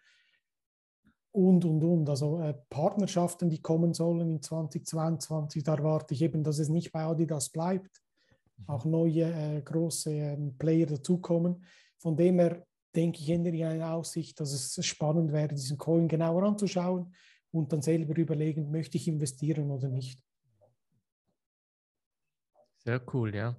Und, 1.33 1.65
und, 1.65 1.83
und. 1.83 2.09
Also 2.09 2.39
äh, 2.39 2.53
Partnerschaften, 2.69 3.49
die 3.49 3.61
kommen 3.61 3.93
sollen 3.93 4.29
in 4.29 4.41
2022, 4.41 5.63
da 5.63 5.75
erwarte 5.75 6.13
ich 6.13 6.21
eben, 6.21 6.43
dass 6.43 6.59
es 6.59 6.69
nicht 6.69 6.91
bei 6.91 7.03
Adidas 7.03 7.49
bleibt, 7.49 8.01
mhm. 8.57 8.69
auch 8.69 8.85
neue 8.85 9.23
äh, 9.23 9.61
große 9.61 10.11
äh, 10.11 10.37
Player 10.57 10.85
dazukommen. 10.85 11.65
Von 11.97 12.15
dem 12.15 12.39
her 12.39 12.63
denke 12.95 13.19
ich 13.19 13.29
in 13.29 13.45
eine 13.45 13.91
Aussicht, 13.91 14.39
dass 14.39 14.51
es 14.51 14.85
spannend 14.85 15.31
wäre, 15.31 15.55
diesen 15.55 15.77
Coin 15.77 16.07
genauer 16.07 16.43
anzuschauen 16.43 17.13
und 17.51 17.73
dann 17.73 17.81
selber 17.81 18.15
überlegen, 18.15 18.69
möchte 18.69 18.97
ich 18.97 19.07
investieren 19.07 19.71
oder 19.71 19.89
nicht. 19.89 20.21
Sehr 22.85 23.01
cool, 23.13 23.33
ja. 23.33 23.55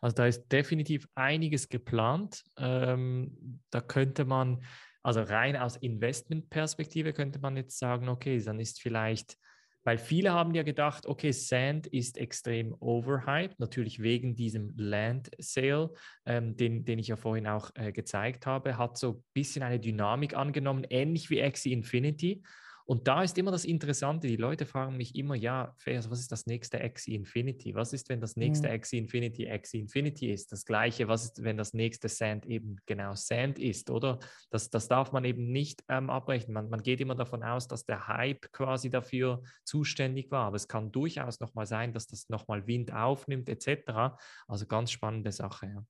Also 0.00 0.14
da 0.14 0.26
ist 0.26 0.50
definitiv 0.50 1.06
einiges 1.14 1.68
geplant. 1.68 2.42
Ähm, 2.56 3.60
da 3.70 3.80
könnte 3.80 4.24
man, 4.24 4.64
also 5.02 5.22
rein 5.22 5.56
aus 5.56 5.76
Investmentperspektive 5.76 7.12
könnte 7.12 7.38
man 7.38 7.56
jetzt 7.56 7.78
sagen, 7.78 8.08
okay, 8.08 8.40
dann 8.40 8.60
ist 8.60 8.80
vielleicht, 8.80 9.36
weil 9.82 9.96
viele 9.96 10.32
haben 10.32 10.54
ja 10.54 10.62
gedacht, 10.62 11.06
okay, 11.06 11.32
Sand 11.32 11.86
ist 11.86 12.18
extrem 12.18 12.74
overhyped, 12.80 13.58
natürlich 13.58 14.02
wegen 14.02 14.34
diesem 14.34 14.72
Land 14.76 15.30
Sale, 15.38 15.92
ähm, 16.26 16.56
den, 16.56 16.84
den 16.84 16.98
ich 16.98 17.08
ja 17.08 17.16
vorhin 17.16 17.46
auch 17.46 17.70
äh, 17.74 17.92
gezeigt 17.92 18.46
habe, 18.46 18.76
hat 18.76 18.98
so 18.98 19.12
ein 19.12 19.24
bisschen 19.32 19.62
eine 19.62 19.80
Dynamik 19.80 20.36
angenommen, 20.36 20.84
ähnlich 20.90 21.30
wie 21.30 21.42
Axie 21.42 21.72
Infinity. 21.72 22.42
Und 22.90 23.06
da 23.06 23.22
ist 23.22 23.38
immer 23.38 23.52
das 23.52 23.64
Interessante, 23.64 24.26
die 24.26 24.34
Leute 24.34 24.66
fragen 24.66 24.96
mich 24.96 25.14
immer, 25.14 25.36
ja, 25.36 25.76
was 25.86 26.18
ist 26.18 26.32
das 26.32 26.46
nächste 26.46 26.80
Axie 26.80 27.14
Infinity? 27.14 27.72
Was 27.76 27.92
ist, 27.92 28.08
wenn 28.08 28.20
das 28.20 28.34
nächste 28.34 28.66
mhm. 28.66 28.74
Axie 28.74 28.98
Infinity 28.98 29.48
Axie 29.48 29.78
Infinity 29.78 30.32
ist? 30.32 30.50
Das 30.50 30.64
gleiche, 30.64 31.06
was 31.06 31.26
ist, 31.26 31.44
wenn 31.44 31.56
das 31.56 31.72
nächste 31.72 32.08
Sand 32.08 32.46
eben 32.46 32.78
genau 32.86 33.14
Sand 33.14 33.60
ist, 33.60 33.90
oder? 33.90 34.18
Das, 34.50 34.70
das 34.70 34.88
darf 34.88 35.12
man 35.12 35.24
eben 35.24 35.52
nicht 35.52 35.84
ähm, 35.88 36.10
abbrechen. 36.10 36.52
Man, 36.52 36.68
man 36.68 36.82
geht 36.82 37.00
immer 37.00 37.14
davon 37.14 37.44
aus, 37.44 37.68
dass 37.68 37.84
der 37.84 38.08
Hype 38.08 38.50
quasi 38.50 38.90
dafür 38.90 39.44
zuständig 39.62 40.32
war. 40.32 40.46
Aber 40.46 40.56
es 40.56 40.66
kann 40.66 40.90
durchaus 40.90 41.38
nochmal 41.38 41.66
sein, 41.66 41.92
dass 41.92 42.08
das 42.08 42.28
nochmal 42.28 42.66
Wind 42.66 42.92
aufnimmt, 42.92 43.48
etc. 43.48 44.18
Also 44.48 44.66
ganz 44.66 44.90
spannende 44.90 45.30
Sache, 45.30 45.66
ja. 45.66 45.84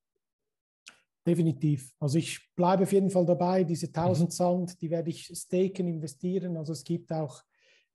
Definitiv. 1.27 1.93
Also 1.99 2.19
ich 2.19 2.49
bleibe 2.57 2.85
auf 2.85 2.93
jeden 2.93 3.11
Fall 3.11 3.27
dabei. 3.27 3.65
Diese 3.65 3.87
1000 3.87 4.29
mhm. 4.29 4.33
Sand, 4.33 4.81
die 4.81 4.91
werde 4.91 5.11
ich 5.11 5.27
staken, 5.27 5.87
investieren. 5.89 6.57
Also 6.57 6.73
es 6.73 6.83
gibt 6.83 7.13
auch 7.13 7.43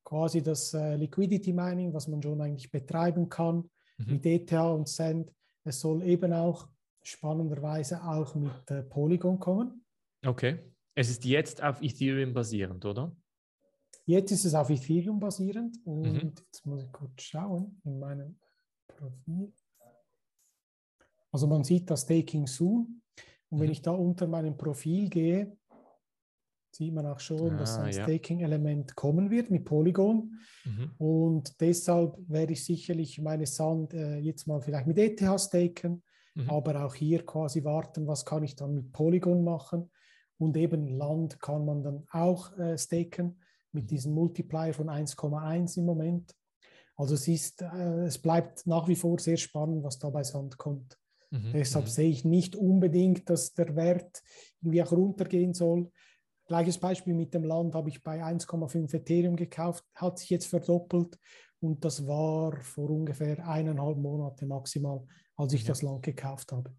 quasi 0.04 0.44
das 0.44 0.74
äh, 0.74 0.96
Liquidity 0.96 1.52
Mining, 1.52 1.94
was 1.94 2.08
man 2.08 2.22
schon 2.22 2.40
eigentlich 2.40 2.72
betreiben 2.72 3.28
kann 3.28 3.70
mhm. 3.98 4.14
mit 4.14 4.26
ETH 4.26 4.54
und 4.54 4.88
Sand. 4.88 5.34
Es 5.64 5.80
soll 5.80 6.04
eben 6.04 6.32
auch 6.34 6.68
spannenderweise 7.02 8.04
auch 8.04 8.36
mit 8.36 8.70
äh, 8.70 8.84
Polygon 8.84 9.40
kommen. 9.40 9.84
Okay. 10.24 10.60
Es 10.94 11.10
ist 11.10 11.26
jetzt 11.26 11.62
auf 11.62 11.82
Ethereum 11.82 12.34
basierend, 12.34 12.86
oder? 12.86 13.16
Jetzt 14.06 14.32
ist 14.32 14.46
es 14.46 14.54
auf 14.54 14.70
Ethereum 14.70 15.20
basierend 15.20 15.78
und 15.84 16.02
mhm. 16.02 16.34
jetzt 16.38 16.66
muss 16.66 16.84
ich 16.84 16.92
kurz 16.92 17.22
schauen 17.24 17.82
in 17.84 18.00
meinem 18.00 18.40
Profil. 18.88 19.52
Also 21.32 21.48
man 21.48 21.64
sieht 21.64 21.90
das 21.90 22.04
Staking 22.04 22.48
Soon. 22.48 23.02
Und 23.56 23.62
wenn 23.62 23.68
mhm. 23.68 23.72
ich 23.72 23.82
da 23.82 23.92
unter 23.92 24.28
meinem 24.28 24.58
Profil 24.58 25.10
gehe, 25.10 25.56
sieht 26.72 26.94
man 26.94 27.06
auch 27.06 27.22
schon, 27.22 27.54
ah, 27.54 27.58
dass 27.58 27.78
ein 27.78 27.94
ja. 27.94 28.04
Staking-Element 28.04 28.98
kommen 28.98 29.32
wird 29.32 29.50
mit 29.50 29.64
Polygon. 29.64 30.38
Mhm. 30.66 30.92
Und 30.98 31.62
deshalb 31.62 32.18
werde 32.28 32.52
ich 32.52 32.66
sicherlich 32.66 33.22
meine 33.22 33.46
Sand 33.46 33.94
äh, 33.94 34.18
jetzt 34.18 34.46
mal 34.46 34.60
vielleicht 34.60 34.88
mit 34.88 34.98
ETH 34.98 35.22
staken, 35.40 36.04
mhm. 36.34 36.50
aber 36.50 36.84
auch 36.84 36.94
hier 36.96 37.26
quasi 37.26 37.64
warten, 37.64 38.06
was 38.08 38.26
kann 38.26 38.44
ich 38.44 38.58
dann 38.58 38.76
mit 38.76 38.92
Polygon 38.92 39.46
machen. 39.46 39.90
Und 40.38 40.58
eben 40.58 40.90
Land 40.90 41.40
kann 41.40 41.64
man 41.64 41.82
dann 41.82 42.04
auch 42.12 42.58
äh, 42.58 42.78
staken 42.78 43.40
mit 43.72 43.90
diesem 43.90 44.14
Multiplier 44.14 44.74
von 44.74 44.88
1,1 44.88 45.78
im 45.78 45.86
Moment. 45.86 46.36
Also 46.98 47.14
es, 47.14 47.26
ist, 47.30 47.62
äh, 47.62 48.04
es 48.04 48.18
bleibt 48.18 48.68
nach 48.68 48.90
wie 48.90 48.98
vor 48.98 49.18
sehr 49.18 49.38
spannend, 49.38 49.82
was 49.82 49.98
da 49.98 50.10
bei 50.10 50.24
Sand 50.24 50.58
kommt. 50.58 51.00
Mhm, 51.36 51.52
Deshalb 51.54 51.86
mhm. 51.86 51.90
sehe 51.90 52.10
ich 52.10 52.26
nicht 52.26 52.56
unbedingt, 52.56 53.30
dass 53.30 53.54
der 53.54 53.76
Wert 53.76 54.24
irgendwie 54.62 54.82
auch 54.84 54.92
runtergehen 54.92 55.54
soll. 55.54 55.92
Gleiches 56.48 56.78
Beispiel 56.78 57.14
mit 57.14 57.34
dem 57.34 57.44
Land 57.44 57.74
habe 57.74 57.90
ich 57.90 58.04
bei 58.04 58.24
1,5 58.24 58.94
Ethereum 58.94 59.36
gekauft, 59.36 59.84
hat 59.96 60.20
sich 60.20 60.30
jetzt 60.30 60.46
verdoppelt 60.46 61.18
und 61.60 61.84
das 61.84 62.06
war 62.06 62.60
vor 62.62 62.90
ungefähr 62.90 63.48
eineinhalb 63.48 63.98
Monate 63.98 64.46
maximal, 64.46 65.06
als 65.36 65.54
ich 65.54 65.64
ja. 65.64 65.70
das 65.70 65.82
Land 65.82 66.04
gekauft 66.04 66.52
habe. 66.52 66.76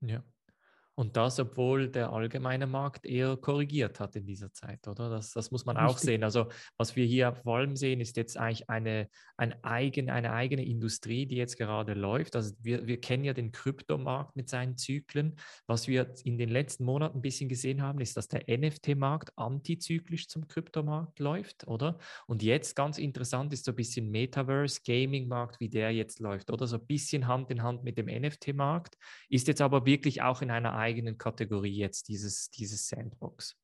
Ja. 0.00 0.22
Und 0.98 1.16
das, 1.16 1.38
obwohl 1.38 1.88
der 1.88 2.12
allgemeine 2.12 2.66
Markt 2.66 3.06
eher 3.06 3.36
korrigiert 3.36 4.00
hat 4.00 4.16
in 4.16 4.26
dieser 4.26 4.52
Zeit, 4.52 4.88
oder? 4.88 5.08
Das, 5.08 5.32
das 5.32 5.52
muss 5.52 5.64
man 5.64 5.76
Richtig. 5.76 5.94
auch 5.94 5.98
sehen. 5.98 6.24
Also 6.24 6.48
was 6.76 6.96
wir 6.96 7.06
hier 7.06 7.32
vor 7.34 7.58
allem 7.58 7.76
sehen, 7.76 8.00
ist 8.00 8.16
jetzt 8.16 8.36
eigentlich 8.36 8.68
eine, 8.68 9.08
ein 9.36 9.54
eigen, 9.62 10.10
eine 10.10 10.32
eigene 10.32 10.64
Industrie, 10.64 11.24
die 11.24 11.36
jetzt 11.36 11.56
gerade 11.56 11.94
läuft. 11.94 12.34
Also 12.34 12.52
wir, 12.62 12.88
wir 12.88 13.00
kennen 13.00 13.22
ja 13.22 13.32
den 13.32 13.52
Kryptomarkt 13.52 14.34
mit 14.34 14.48
seinen 14.48 14.76
Zyklen. 14.76 15.36
Was 15.68 15.86
wir 15.86 16.12
in 16.24 16.36
den 16.36 16.48
letzten 16.48 16.84
Monaten 16.84 17.18
ein 17.18 17.22
bisschen 17.22 17.48
gesehen 17.48 17.80
haben, 17.80 18.00
ist, 18.00 18.16
dass 18.16 18.26
der 18.26 18.42
NFT-Markt 18.48 19.38
antizyklisch 19.38 20.26
zum 20.26 20.48
Kryptomarkt 20.48 21.20
läuft, 21.20 21.68
oder? 21.68 22.00
Und 22.26 22.42
jetzt 22.42 22.74
ganz 22.74 22.98
interessant 22.98 23.52
ist 23.52 23.66
so 23.66 23.70
ein 23.70 23.76
bisschen 23.76 24.10
Metaverse, 24.10 24.80
Gaming-Markt, 24.84 25.60
wie 25.60 25.68
der 25.68 25.92
jetzt 25.92 26.18
läuft, 26.18 26.50
oder? 26.50 26.66
So 26.66 26.76
ein 26.76 26.86
bisschen 26.86 27.28
Hand 27.28 27.52
in 27.52 27.62
Hand 27.62 27.84
mit 27.84 27.98
dem 27.98 28.06
NFT-Markt, 28.06 28.98
ist 29.28 29.46
jetzt 29.46 29.60
aber 29.60 29.86
wirklich 29.86 30.22
auch 30.22 30.42
in 30.42 30.50
einer 30.50 30.87
eigenen 30.88 31.18
Kategorie 31.18 31.76
jetzt, 31.76 32.08
dieses, 32.08 32.50
dieses 32.50 32.88
Sandbox. 32.88 33.56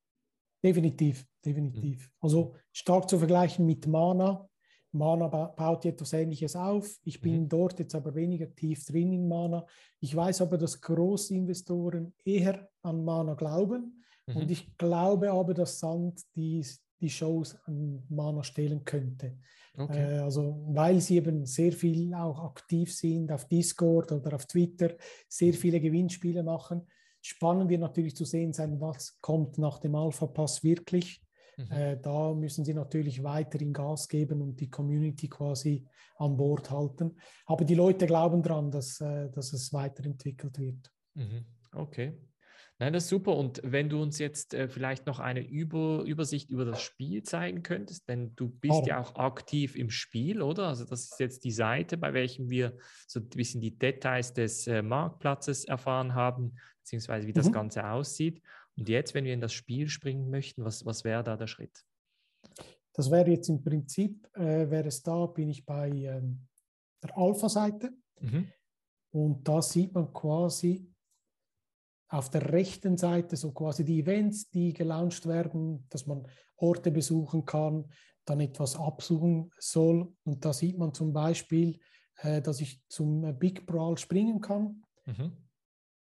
Definitiv, 0.63 1.27
definitiv. 1.45 2.07
Mhm. 2.07 2.13
Also 2.21 2.55
stark 2.73 3.09
zu 3.09 3.19
vergleichen 3.19 3.67
mit 3.67 3.87
Mana. 3.87 4.49
Mana 4.93 5.27
baut 5.27 5.85
etwas 5.85 6.13
Ähnliches 6.13 6.55
auf. 6.55 6.99
Ich 7.03 7.21
bin 7.21 7.43
mhm. 7.43 7.49
dort 7.49 7.79
jetzt 7.81 7.95
aber 7.95 8.15
weniger 8.15 8.55
tief 8.55 8.85
drin 8.87 9.13
in 9.13 9.29
Mana. 9.29 9.67
Ich 10.01 10.15
weiß 10.15 10.41
aber, 10.43 10.57
dass 10.57 10.81
Großinvestoren 10.81 12.15
eher 12.25 12.69
an 12.83 13.05
Mana 13.05 13.35
glauben. 13.35 14.05
Mhm. 14.27 14.37
Und 14.37 14.51
ich 14.51 14.77
glaube 14.79 15.33
aber, 15.33 15.53
dass 15.53 15.81
Sand 15.81 16.23
die, 16.37 16.65
die 17.01 17.11
Shows 17.11 17.57
an 17.65 18.05
Mana 18.09 18.43
stellen 18.43 18.85
könnte. 18.85 19.37
Okay. 19.77 20.17
Äh, 20.17 20.19
also 20.19 20.65
weil 20.69 21.01
sie 21.01 21.17
eben 21.17 21.45
sehr 21.45 21.73
viel 21.73 22.15
auch 22.15 22.39
aktiv 22.45 22.95
sind 22.95 23.33
auf 23.33 23.49
Discord 23.49 24.13
oder 24.13 24.35
auf 24.35 24.47
Twitter, 24.47 24.97
sehr 25.29 25.53
mhm. 25.53 25.57
viele 25.57 25.81
Gewinnspiele 25.81 26.43
machen. 26.43 26.87
Spannend 27.27 27.71
wird 27.71 27.81
natürlich 27.81 28.15
zu 28.15 28.27
sehen 28.27 28.53
sein, 28.53 28.83
was 28.83 29.19
kommt 29.23 29.57
nach 29.57 29.79
dem 29.79 29.95
Alpha-Pass 29.95 30.63
wirklich. 30.63 31.23
Mhm. 31.57 31.71
Äh, 31.71 31.97
da 31.99 32.35
müssen 32.35 32.67
sie 32.67 32.75
natürlich 32.75 33.23
weiterhin 33.23 33.73
Gas 33.73 34.09
geben 34.09 34.43
und 34.43 34.61
die 34.61 34.69
Community 34.69 35.31
quasi 35.31 35.87
an 36.19 36.37
Bord 36.37 36.71
halten. 36.71 37.17
Aber 37.47 37.65
die 37.65 37.77
Leute 37.77 38.07
glauben 38.07 38.43
daran, 38.43 38.71
dass, 38.71 39.01
äh, 39.01 39.31
dass 39.31 39.55
es 39.55 39.73
weiterentwickelt 39.73 40.59
wird. 40.59 40.91
Mhm. 41.15 41.47
Okay. 41.73 42.13
Nein, 42.79 42.93
das 42.93 43.05
ist 43.05 43.11
super. 43.11 43.37
Und 43.37 43.63
wenn 43.65 43.89
du 43.89 44.03
uns 44.03 44.19
jetzt 44.19 44.53
äh, 44.53 44.69
vielleicht 44.69 45.07
noch 45.07 45.19
eine 45.19 45.47
Über 45.47 46.03
Übersicht 46.03 46.51
über 46.51 46.67
das 46.67 46.83
Spiel 46.83 47.23
zeigen 47.23 47.63
könntest, 47.63 48.07
denn 48.07 48.35
du 48.37 48.51
bist 48.51 48.83
oh. 48.83 48.85
ja 48.87 49.01
auch 49.01 49.15
aktiv 49.15 49.77
im 49.77 49.89
Spiel, 49.89 50.43
oder? 50.43 50.69
Also 50.69 50.85
das 50.85 51.05
ist 51.05 51.21
jetzt 51.21 51.45
die 51.45 51.53
Seite, 51.53 51.97
bei 51.97 52.13
welchem 52.13 52.51
wir 52.51 52.77
so 53.07 53.21
ein 53.21 53.29
bisschen 53.29 53.63
die 53.63 53.79
Details 53.79 54.35
des 54.35 54.67
äh, 54.67 54.83
Marktplatzes 54.83 55.65
erfahren 55.65 56.15
haben 56.15 56.57
beziehungsweise 56.85 57.27
wie 57.27 57.33
das 57.33 57.49
mhm. 57.49 57.53
Ganze 57.53 57.89
aussieht. 57.89 58.43
Und 58.77 58.89
jetzt, 58.89 59.15
wenn 59.15 59.25
wir 59.25 59.33
in 59.33 59.41
das 59.41 59.55
Spiel 59.55 59.89
springen 59.89 60.31
möchten, 60.31 60.65
was, 60.65 60.85
was 60.85 61.03
wäre 61.03 61.25
da 61.25 61.37
der 61.37 61.47
Schritt? 61.47 61.85
Das 62.93 63.11
wäre 63.11 63.31
jetzt 63.31 63.49
im 63.49 63.63
Prinzip, 63.65 64.29
äh, 64.37 64.71
wäre 64.71 64.89
es 64.89 65.03
da, 65.03 65.27
bin 65.27 65.49
ich 65.49 65.65
bei 65.65 65.89
ähm, 65.89 66.47
der 67.03 67.17
Alpha-Seite. 67.17 67.91
Mhm. 68.21 68.49
Und 69.13 69.49
da 69.49 69.63
sieht 69.63 69.95
man 69.95 70.13
quasi 70.13 70.93
auf 72.09 72.31
der 72.31 72.53
rechten 72.53 72.97
Seite 72.97 73.37
so 73.37 73.53
quasi 73.53 73.85
die 73.85 74.01
Events, 74.01 74.51
die 74.51 74.73
gelauncht 74.75 75.27
werden, 75.27 75.87
dass 75.89 76.07
man 76.07 76.29
Orte 76.57 76.91
besuchen 76.91 77.47
kann, 77.47 77.91
dann 78.27 78.41
etwas 78.41 78.77
absuchen 78.77 79.51
soll. 79.59 80.13
Und 80.25 80.45
da 80.45 80.53
sieht 80.53 80.79
man 80.79 80.93
zum 80.93 81.13
Beispiel, 81.13 81.81
äh, 82.19 82.43
dass 82.43 82.61
ich 82.61 82.83
zum 82.89 83.39
Big 83.39 83.67
Brawl 83.67 83.97
springen 83.97 84.41
kann. 84.41 84.83
Mhm. 85.07 85.33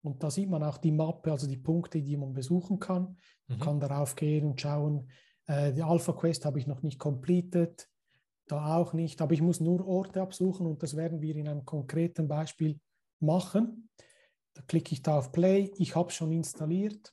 Und 0.04 0.22
da 0.22 0.30
sieht 0.30 0.50
man 0.50 0.62
auch 0.62 0.76
die 0.76 0.92
Mappe, 0.92 1.32
also 1.32 1.46
die 1.46 1.56
Punkte, 1.56 2.02
die 2.02 2.16
man 2.16 2.34
besuchen 2.34 2.78
kann. 2.78 3.16
Man 3.48 3.58
mhm. 3.58 3.62
kann 3.62 3.80
darauf 3.80 4.14
gehen 4.14 4.44
und 4.44 4.60
schauen. 4.60 5.08
Äh, 5.46 5.72
die 5.72 5.82
Alpha 5.82 6.12
Quest 6.12 6.44
habe 6.44 6.58
ich 6.58 6.66
noch 6.66 6.82
nicht 6.82 6.98
completed, 6.98 7.88
da 8.46 8.76
auch 8.76 8.92
nicht, 8.92 9.22
aber 9.22 9.32
ich 9.32 9.40
muss 9.40 9.60
nur 9.60 9.86
Orte 9.86 10.20
absuchen 10.20 10.66
und 10.66 10.82
das 10.82 10.96
werden 10.96 11.22
wir 11.22 11.34
in 11.34 11.48
einem 11.48 11.64
konkreten 11.64 12.28
Beispiel 12.28 12.78
machen. 13.20 13.88
Da 14.52 14.62
klicke 14.62 14.92
ich 14.92 15.02
da 15.02 15.18
auf 15.18 15.32
Play, 15.32 15.72
ich 15.78 15.96
habe 15.96 16.10
schon 16.10 16.32
installiert. 16.32 17.10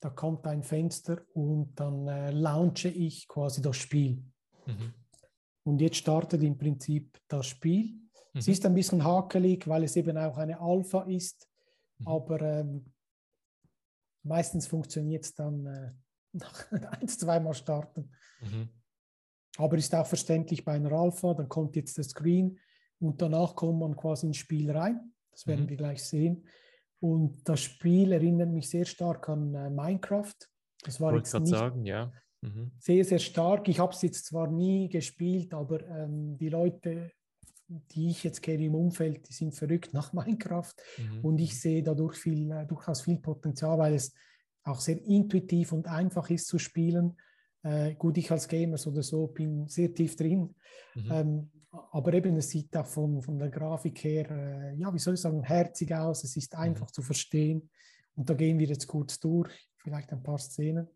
Da 0.00 0.10
kommt 0.10 0.46
ein 0.46 0.62
Fenster 0.62 1.22
und 1.32 1.74
dann 1.80 2.06
äh, 2.06 2.30
launche 2.30 2.88
ich 2.88 3.26
quasi 3.26 3.62
das 3.62 3.76
Spiel. 3.76 4.22
Mhm. 4.66 4.92
Und 5.64 5.80
jetzt 5.80 5.96
startet 5.96 6.42
im 6.42 6.56
Prinzip 6.56 7.18
das 7.26 7.46
Spiel. 7.46 7.94
Mhm. 7.94 8.38
Es 8.38 8.48
ist 8.48 8.64
ein 8.66 8.74
bisschen 8.74 9.02
hakelig, 9.02 9.66
weil 9.66 9.84
es 9.84 9.96
eben 9.96 10.16
auch 10.18 10.36
eine 10.36 10.60
Alpha 10.60 11.02
ist. 11.04 11.48
Mhm. 11.98 12.08
Aber 12.08 12.40
ähm, 12.40 12.92
meistens 14.22 14.66
funktioniert 14.66 15.24
es 15.24 15.34
dann 15.34 15.66
äh, 15.66 15.92
nach 16.32 16.72
ein, 16.72 17.08
zweimal 17.08 17.54
starten. 17.54 18.10
Mhm. 18.40 18.68
Aber 19.56 19.76
ist 19.76 19.94
auch 19.94 20.06
verständlich 20.06 20.64
bei 20.64 20.72
einer 20.72 20.92
Alpha, 20.92 21.34
dann 21.34 21.48
kommt 21.48 21.74
jetzt 21.76 21.96
der 21.96 22.04
Screen 22.04 22.58
und 23.00 23.20
danach 23.20 23.56
kommt 23.56 23.80
man 23.80 23.96
quasi 23.96 24.26
ins 24.26 24.36
Spiel 24.36 24.70
rein. 24.70 25.12
Das 25.30 25.46
werden 25.46 25.64
mhm. 25.64 25.70
wir 25.70 25.76
gleich 25.76 26.04
sehen. 26.04 26.46
Und 27.00 27.48
das 27.48 27.60
Spiel 27.60 28.12
erinnert 28.12 28.50
mich 28.50 28.68
sehr 28.68 28.84
stark 28.84 29.28
an 29.28 29.54
äh, 29.54 29.70
Minecraft. 29.70 30.34
Das 30.82 31.00
war 31.00 31.12
Wollte 31.12 31.28
jetzt 31.28 31.40
nicht 31.40 31.50
sagen, 31.50 31.84
ja. 31.84 32.12
Mhm. 32.40 32.72
Sehr, 32.78 33.04
sehr 33.04 33.18
stark. 33.18 33.68
Ich 33.68 33.78
habe 33.78 33.92
es 33.92 34.02
jetzt 34.02 34.26
zwar 34.26 34.48
nie 34.48 34.88
gespielt, 34.88 35.54
aber 35.54 35.84
ähm, 35.86 36.36
die 36.38 36.48
Leute 36.48 37.10
die 37.68 38.10
ich 38.10 38.24
jetzt 38.24 38.42
kenne 38.42 38.64
im 38.64 38.74
Umfeld, 38.74 39.28
die 39.28 39.32
sind 39.32 39.54
verrückt 39.54 39.92
nach 39.92 40.12
Minecraft 40.12 40.74
mhm. 40.96 41.24
und 41.24 41.38
ich 41.38 41.60
sehe 41.60 41.82
dadurch 41.82 42.16
viel, 42.16 42.50
äh, 42.50 42.66
durchaus 42.66 43.02
viel 43.02 43.18
Potenzial, 43.18 43.78
weil 43.78 43.94
es 43.94 44.14
auch 44.64 44.80
sehr 44.80 45.02
intuitiv 45.04 45.72
und 45.72 45.86
einfach 45.86 46.30
ist 46.30 46.46
zu 46.46 46.58
spielen. 46.58 47.16
Äh, 47.62 47.94
gut, 47.94 48.16
ich 48.18 48.30
als 48.30 48.48
Gamer 48.48 48.78
oder 48.86 49.02
so 49.02 49.26
bin 49.26 49.66
sehr 49.68 49.92
tief 49.92 50.16
drin, 50.16 50.54
mhm. 50.94 51.10
ähm, 51.10 51.50
aber 51.92 52.14
eben 52.14 52.36
es 52.36 52.50
sieht 52.50 52.74
auch 52.76 52.86
von, 52.86 53.20
von 53.20 53.38
der 53.38 53.50
Grafik 53.50 54.02
her, 54.04 54.30
äh, 54.30 54.74
ja, 54.76 54.92
wie 54.92 54.98
soll 54.98 55.14
ich 55.14 55.20
sagen, 55.20 55.42
herzig 55.42 55.94
aus, 55.94 56.24
es 56.24 56.36
ist 56.36 56.54
mhm. 56.54 56.60
einfach 56.60 56.86
mhm. 56.86 56.92
zu 56.92 57.02
verstehen 57.02 57.70
und 58.14 58.28
da 58.28 58.34
gehen 58.34 58.58
wir 58.58 58.66
jetzt 58.66 58.86
kurz 58.86 59.20
durch, 59.20 59.52
vielleicht 59.76 60.10
ein 60.12 60.22
paar 60.22 60.38
Szenen. 60.38 60.88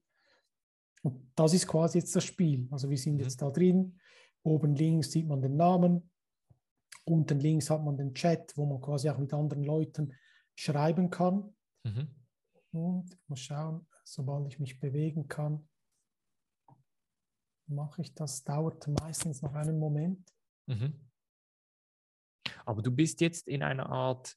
Und 1.03 1.33
das 1.35 1.53
ist 1.53 1.67
quasi 1.67 1.99
jetzt 1.99 2.15
das 2.15 2.25
Spiel. 2.25 2.69
Also 2.71 2.89
wir 2.89 2.97
sind 2.97 3.15
mhm. 3.15 3.21
jetzt 3.23 3.43
da 3.43 3.51
drin. 3.51 3.99
Oben 4.45 4.75
links 4.75 5.11
sieht 5.11 5.27
man 5.27 5.43
den 5.43 5.57
Namen, 5.57 6.11
Unten 7.05 7.41
links 7.41 7.71
hat 7.71 7.83
man 7.83 7.97
den 7.97 8.15
Chat, 8.15 8.57
wo 8.57 8.67
man 8.67 8.81
quasi 8.81 9.09
auch 9.11 9.19
mit 9.19 9.33
anderen 9.35 9.65
Leuten 9.65 10.15
schreiben 10.55 11.11
kann. 11.11 11.55
Mhm. 11.85 12.09
Und 12.73 13.13
ich 13.13 13.29
muss 13.29 13.41
schauen, 13.41 13.87
sobald 14.05 14.47
ich 14.49 14.59
mich 14.59 14.79
bewegen 14.81 15.29
kann, 15.29 15.69
mache 17.67 18.03
ich 18.03 18.15
das. 18.15 18.45
Dauert 18.45 18.87
meistens 18.89 19.43
noch 19.43 19.55
einen 19.55 19.79
Moment. 19.79 20.33
Mhm. 20.67 21.11
Aber 22.65 22.83
du 22.83 22.91
bist 22.91 23.21
jetzt 23.21 23.49
in 23.49 23.63
einer 23.63 23.89
Art 23.89 24.37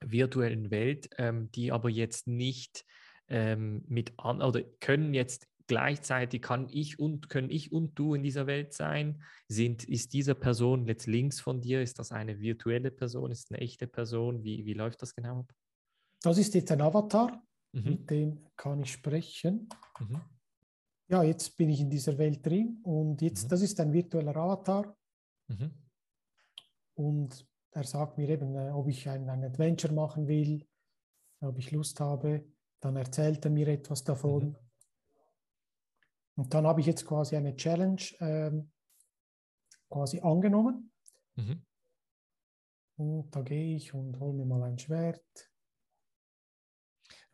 virtuellen 0.00 0.70
Welt, 0.70 1.08
ähm, 1.18 1.50
die 1.52 1.72
aber 1.72 1.88
jetzt 1.88 2.26
nicht 2.26 2.84
ähm, 3.28 3.84
mit 3.86 4.18
an 4.18 4.42
oder 4.42 4.62
können 4.80 5.14
jetzt 5.14 5.46
gleichzeitig 5.70 6.42
kann 6.42 6.68
ich 6.68 6.98
und 6.98 7.28
können 7.28 7.48
ich 7.48 7.70
und 7.70 7.96
du 7.96 8.14
in 8.14 8.24
dieser 8.24 8.48
Welt 8.48 8.74
sein? 8.74 9.22
Sind, 9.46 9.84
ist 9.84 10.12
diese 10.12 10.34
Person 10.34 10.84
jetzt 10.88 11.06
links 11.06 11.38
von 11.38 11.60
dir? 11.60 11.80
Ist 11.80 12.00
das 12.00 12.10
eine 12.10 12.40
virtuelle 12.40 12.90
Person? 12.90 13.30
Ist 13.30 13.52
eine 13.52 13.60
echte 13.60 13.86
Person? 13.86 14.42
Wie, 14.42 14.66
wie 14.66 14.72
läuft 14.72 15.00
das 15.00 15.14
genau 15.14 15.38
ab? 15.38 15.54
Das 16.22 16.38
ist 16.38 16.52
jetzt 16.54 16.72
ein 16.72 16.80
Avatar, 16.80 17.40
mhm. 17.70 17.84
mit 17.84 18.10
dem 18.10 18.48
kann 18.56 18.80
ich 18.80 18.90
sprechen. 18.90 19.68
Mhm. 20.00 20.20
Ja, 21.08 21.22
jetzt 21.22 21.56
bin 21.56 21.70
ich 21.70 21.80
in 21.80 21.88
dieser 21.88 22.18
Welt 22.18 22.44
drin 22.44 22.80
und 22.82 23.22
jetzt, 23.22 23.44
mhm. 23.44 23.48
das 23.50 23.62
ist 23.62 23.78
ein 23.78 23.92
virtueller 23.92 24.34
Avatar. 24.34 24.96
Mhm. 25.46 25.70
Und 26.96 27.46
er 27.70 27.84
sagt 27.84 28.18
mir 28.18 28.28
eben, 28.28 28.56
äh, 28.56 28.72
ob 28.72 28.88
ich 28.88 29.08
ein, 29.08 29.28
ein 29.28 29.44
Adventure 29.44 29.94
machen 29.94 30.26
will, 30.26 30.66
ob 31.40 31.56
ich 31.60 31.70
Lust 31.70 32.00
habe. 32.00 32.44
Dann 32.80 32.96
erzählt 32.96 33.44
er 33.44 33.52
mir 33.52 33.68
etwas 33.68 34.02
davon. 34.02 34.56
Und 36.40 36.54
dann 36.54 36.66
habe 36.66 36.80
ich 36.80 36.86
jetzt 36.86 37.04
quasi 37.04 37.36
eine 37.36 37.54
Challenge 37.54 38.00
ähm, 38.20 38.70
quasi 39.90 40.20
angenommen. 40.20 40.90
Mhm. 41.36 41.66
Und 42.96 43.36
da 43.36 43.42
gehe 43.42 43.76
ich 43.76 43.92
und 43.92 44.18
hole 44.18 44.32
mir 44.32 44.46
mal 44.46 44.62
ein 44.62 44.78
Schwert. 44.78 45.22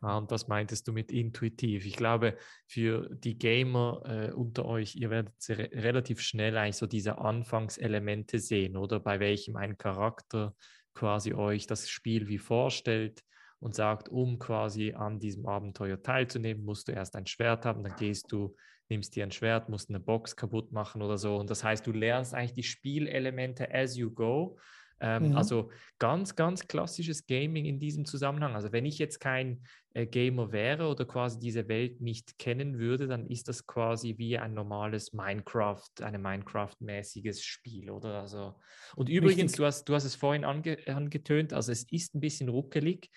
Ah, 0.01 0.17
und 0.17 0.29
was 0.29 0.49
meintest 0.49 0.89
du 0.89 0.91
mit 0.91 1.13
intuitiv? 1.13 1.85
Ich 1.85 1.95
glaube, 1.95 2.37
für 2.67 3.07
die 3.15 3.37
Gamer 3.37 4.01
äh, 4.05 4.33
unter 4.33 4.65
euch, 4.65 4.97
ihr 4.97 5.09
werdet 5.09 5.35
re 5.51 5.69
relativ 5.71 6.19
schnell 6.19 6.57
eigentlich 6.57 6.75
so 6.75 6.85
diese 6.85 7.17
Anfangselemente 7.17 8.39
sehen, 8.39 8.75
oder 8.75 8.99
bei 8.99 9.21
welchem 9.21 9.55
ein 9.55 9.77
Charakter 9.77 10.53
quasi 10.93 11.33
euch 11.33 11.65
das 11.65 11.87
Spiel 11.87 12.27
wie 12.27 12.39
vorstellt 12.39 13.23
und 13.59 13.73
sagt, 13.73 14.09
um 14.09 14.37
quasi 14.37 14.95
an 14.95 15.17
diesem 15.17 15.45
Abenteuer 15.45 16.03
teilzunehmen, 16.03 16.65
musst 16.65 16.89
du 16.89 16.91
erst 16.91 17.15
ein 17.15 17.25
Schwert 17.25 17.63
haben, 17.63 17.85
dann 17.85 17.95
gehst 17.95 18.33
du, 18.33 18.53
nimmst 18.89 19.15
dir 19.15 19.23
ein 19.23 19.31
Schwert, 19.31 19.69
musst 19.69 19.89
eine 19.89 19.99
Box 19.99 20.35
kaputt 20.35 20.71
machen 20.71 21.01
oder 21.01 21.17
so. 21.17 21.37
Und 21.37 21.49
das 21.49 21.63
heißt, 21.63 21.85
du 21.85 21.91
lernst 21.91 22.33
eigentlich 22.33 22.53
die 22.53 22.63
Spielelemente 22.63 23.73
as 23.73 23.95
you 23.97 24.11
go 24.11 24.57
ähm, 24.99 25.29
mhm. 25.29 25.35
Also 25.35 25.69
ganz, 25.99 26.35
ganz 26.35 26.67
klassisches 26.67 27.27
Gaming 27.27 27.65
in 27.65 27.79
diesem 27.79 28.05
Zusammenhang. 28.05 28.55
Also 28.55 28.71
wenn 28.71 28.85
ich 28.85 28.97
jetzt 28.97 29.19
kein 29.19 29.61
äh, 29.93 30.07
Gamer 30.07 30.51
wäre 30.51 30.87
oder 30.87 31.05
quasi 31.05 31.39
diese 31.39 31.67
Welt 31.67 32.01
nicht 32.01 32.39
kennen 32.39 32.79
würde, 32.79 33.07
dann 33.07 33.27
ist 33.27 33.47
das 33.47 33.67
quasi 33.67 34.15
wie 34.17 34.37
ein 34.37 34.53
normales 34.53 35.13
Minecraft, 35.13 35.89
ein 36.01 36.19
Minecraft-mäßiges 36.21 37.43
Spiel, 37.43 37.91
oder? 37.91 38.21
Also, 38.21 38.55
und 38.95 39.09
übrigens, 39.09 39.51
du 39.53 39.65
hast, 39.65 39.87
du 39.87 39.93
hast 39.93 40.05
es 40.05 40.15
vorhin 40.15 40.43
ange, 40.43 40.77
angetönt, 40.87 41.53
also 41.53 41.71
es 41.71 41.83
ist 41.91 42.15
ein 42.15 42.19
bisschen 42.19 42.49
ruckelig. 42.49 43.09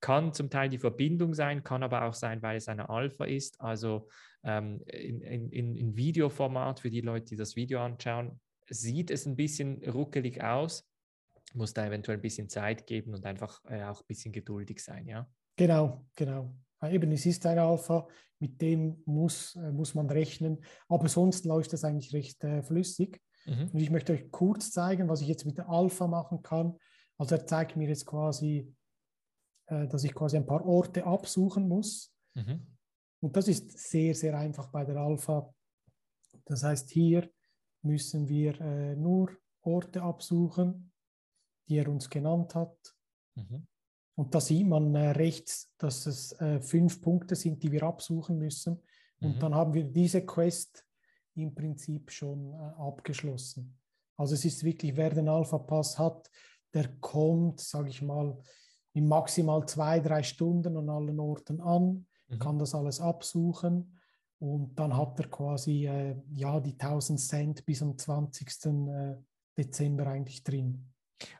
Kann 0.00 0.32
zum 0.32 0.50
Teil 0.50 0.68
die 0.68 0.78
Verbindung 0.78 1.34
sein, 1.34 1.64
kann 1.64 1.82
aber 1.82 2.04
auch 2.04 2.14
sein, 2.14 2.42
weil 2.42 2.56
es 2.56 2.68
eine 2.68 2.88
Alpha 2.88 3.24
ist. 3.24 3.60
Also 3.60 4.08
ähm, 4.44 4.82
in, 4.86 5.20
in, 5.22 5.76
in 5.76 5.96
Videoformat 5.96 6.80
für 6.80 6.90
die 6.90 7.00
Leute, 7.00 7.26
die 7.26 7.36
das 7.36 7.56
Video 7.56 7.80
anschauen, 7.80 8.40
sieht 8.68 9.10
es 9.10 9.26
ein 9.26 9.36
bisschen 9.36 9.82
ruckelig 9.88 10.42
aus 10.42 10.88
muss 11.54 11.74
da 11.74 11.86
eventuell 11.86 12.18
ein 12.18 12.22
bisschen 12.22 12.48
Zeit 12.48 12.86
geben 12.86 13.14
und 13.14 13.24
einfach 13.24 13.62
äh, 13.66 13.82
auch 13.84 14.00
ein 14.00 14.06
bisschen 14.06 14.32
geduldig 14.32 14.82
sein, 14.82 15.06
ja? 15.06 15.28
Genau, 15.56 16.04
genau. 16.14 16.54
Eben, 16.82 17.10
es 17.10 17.26
ist 17.26 17.44
ein 17.46 17.58
Alpha, 17.58 18.06
mit 18.38 18.60
dem 18.60 19.02
muss, 19.04 19.56
äh, 19.56 19.72
muss 19.72 19.94
man 19.94 20.08
rechnen, 20.08 20.58
aber 20.88 21.08
sonst 21.08 21.44
läuft 21.44 21.72
das 21.72 21.84
eigentlich 21.84 22.12
recht 22.12 22.44
äh, 22.44 22.62
flüssig. 22.62 23.20
Mhm. 23.46 23.70
Und 23.72 23.80
ich 23.80 23.90
möchte 23.90 24.12
euch 24.12 24.30
kurz 24.30 24.70
zeigen, 24.70 25.08
was 25.08 25.20
ich 25.20 25.28
jetzt 25.28 25.44
mit 25.44 25.58
der 25.58 25.68
Alpha 25.68 26.06
machen 26.06 26.42
kann. 26.42 26.76
Also 27.16 27.34
er 27.34 27.46
zeigt 27.46 27.76
mir 27.76 27.88
jetzt 27.88 28.06
quasi, 28.06 28.72
dass 29.68 30.04
ich 30.04 30.14
quasi 30.14 30.36
ein 30.36 30.46
paar 30.46 30.64
Orte 30.64 31.04
absuchen 31.04 31.68
muss. 31.68 32.14
Mhm. 32.34 32.66
Und 33.20 33.36
das 33.36 33.48
ist 33.48 33.76
sehr, 33.76 34.14
sehr 34.14 34.38
einfach 34.38 34.68
bei 34.68 34.84
der 34.84 34.96
Alpha. 34.96 35.52
Das 36.44 36.62
heißt, 36.62 36.90
hier 36.90 37.28
müssen 37.82 38.28
wir 38.28 38.60
äh, 38.60 38.96
nur 38.96 39.30
Orte 39.62 40.02
absuchen 40.02 40.88
die 41.68 41.76
er 41.76 41.88
uns 41.88 42.08
genannt 42.08 42.54
hat. 42.54 42.76
Mhm. 43.34 43.66
Und 44.16 44.34
da 44.34 44.40
sieht 44.40 44.66
man 44.66 44.94
äh, 44.94 45.10
rechts, 45.10 45.72
dass 45.78 46.06
es 46.06 46.32
äh, 46.40 46.60
fünf 46.60 47.00
Punkte 47.00 47.36
sind, 47.36 47.62
die 47.62 47.70
wir 47.70 47.84
absuchen 47.84 48.38
müssen. 48.38 48.82
Und 49.20 49.36
mhm. 49.36 49.40
dann 49.40 49.54
haben 49.54 49.74
wir 49.74 49.84
diese 49.84 50.24
Quest 50.24 50.84
im 51.34 51.54
Prinzip 51.54 52.10
schon 52.10 52.52
äh, 52.52 52.56
abgeschlossen. 52.56 53.78
Also 54.16 54.34
es 54.34 54.44
ist 54.44 54.64
wirklich, 54.64 54.96
wer 54.96 55.10
den 55.10 55.28
Alpha-Pass 55.28 55.98
hat, 55.98 56.28
der 56.74 56.88
kommt, 57.00 57.60
sage 57.60 57.90
ich 57.90 58.02
mal, 58.02 58.36
in 58.98 59.06
maximal 59.06 59.64
zwei, 59.66 60.00
drei 60.00 60.22
Stunden 60.22 60.76
an 60.76 60.88
allen 60.90 61.20
Orten 61.20 61.60
an, 61.60 62.06
mhm. 62.28 62.38
kann 62.38 62.58
das 62.58 62.74
alles 62.74 63.00
absuchen 63.00 63.96
und 64.40 64.78
dann 64.78 64.96
hat 64.96 65.18
er 65.20 65.28
quasi 65.28 65.86
äh, 65.86 66.16
ja, 66.34 66.58
die 66.60 66.72
1000 66.72 67.20
Cent 67.20 67.66
bis 67.66 67.82
am 67.82 67.96
20. 67.96 68.66
Äh, 68.66 69.16
Dezember 69.56 70.06
eigentlich 70.06 70.44
drin. 70.44 70.92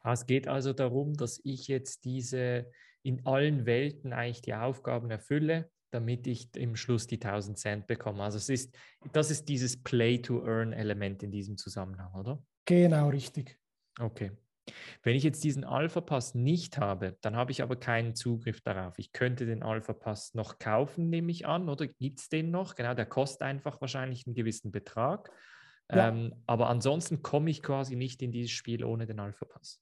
Ah, 0.02 0.12
es 0.12 0.26
geht 0.26 0.48
also 0.48 0.72
darum, 0.72 1.14
dass 1.14 1.40
ich 1.44 1.68
jetzt 1.68 2.04
diese 2.04 2.68
in 3.04 3.24
allen 3.26 3.64
Welten 3.64 4.12
eigentlich 4.12 4.42
die 4.42 4.54
Aufgaben 4.54 5.08
erfülle, 5.10 5.70
damit 5.92 6.26
ich 6.26 6.54
im 6.56 6.74
Schluss 6.74 7.06
die 7.06 7.22
1000 7.22 7.56
Cent 7.56 7.86
bekomme. 7.86 8.24
Also 8.24 8.38
es 8.38 8.48
ist, 8.48 8.76
das 9.12 9.30
ist 9.30 9.48
dieses 9.48 9.80
Play-to-Earn-Element 9.80 11.22
in 11.22 11.30
diesem 11.30 11.56
Zusammenhang, 11.56 12.12
oder? 12.14 12.42
Genau, 12.64 13.08
richtig. 13.08 13.56
Okay. 14.00 14.32
Wenn 15.02 15.16
ich 15.16 15.22
jetzt 15.22 15.44
diesen 15.44 15.64
Alpha-Pass 15.64 16.34
nicht 16.34 16.78
habe, 16.78 17.16
dann 17.20 17.36
habe 17.36 17.52
ich 17.52 17.62
aber 17.62 17.76
keinen 17.76 18.14
Zugriff 18.14 18.60
darauf. 18.60 18.98
Ich 18.98 19.12
könnte 19.12 19.46
den 19.46 19.62
Alpha-Pass 19.62 20.34
noch 20.34 20.58
kaufen, 20.58 21.08
nehme 21.10 21.30
ich 21.30 21.46
an, 21.46 21.68
oder 21.68 21.86
gibt 21.86 22.20
es 22.20 22.28
den 22.28 22.50
noch? 22.50 22.74
Genau, 22.74 22.94
der 22.94 23.06
kostet 23.06 23.42
einfach 23.42 23.80
wahrscheinlich 23.80 24.26
einen 24.26 24.34
gewissen 24.34 24.70
Betrag. 24.70 25.30
Ja. 25.90 26.08
Ähm, 26.08 26.34
aber 26.46 26.68
ansonsten 26.68 27.22
komme 27.22 27.50
ich 27.50 27.62
quasi 27.62 27.96
nicht 27.96 28.22
in 28.22 28.32
dieses 28.32 28.50
Spiel 28.50 28.84
ohne 28.84 29.06
den 29.06 29.20
Alpha-Pass. 29.20 29.80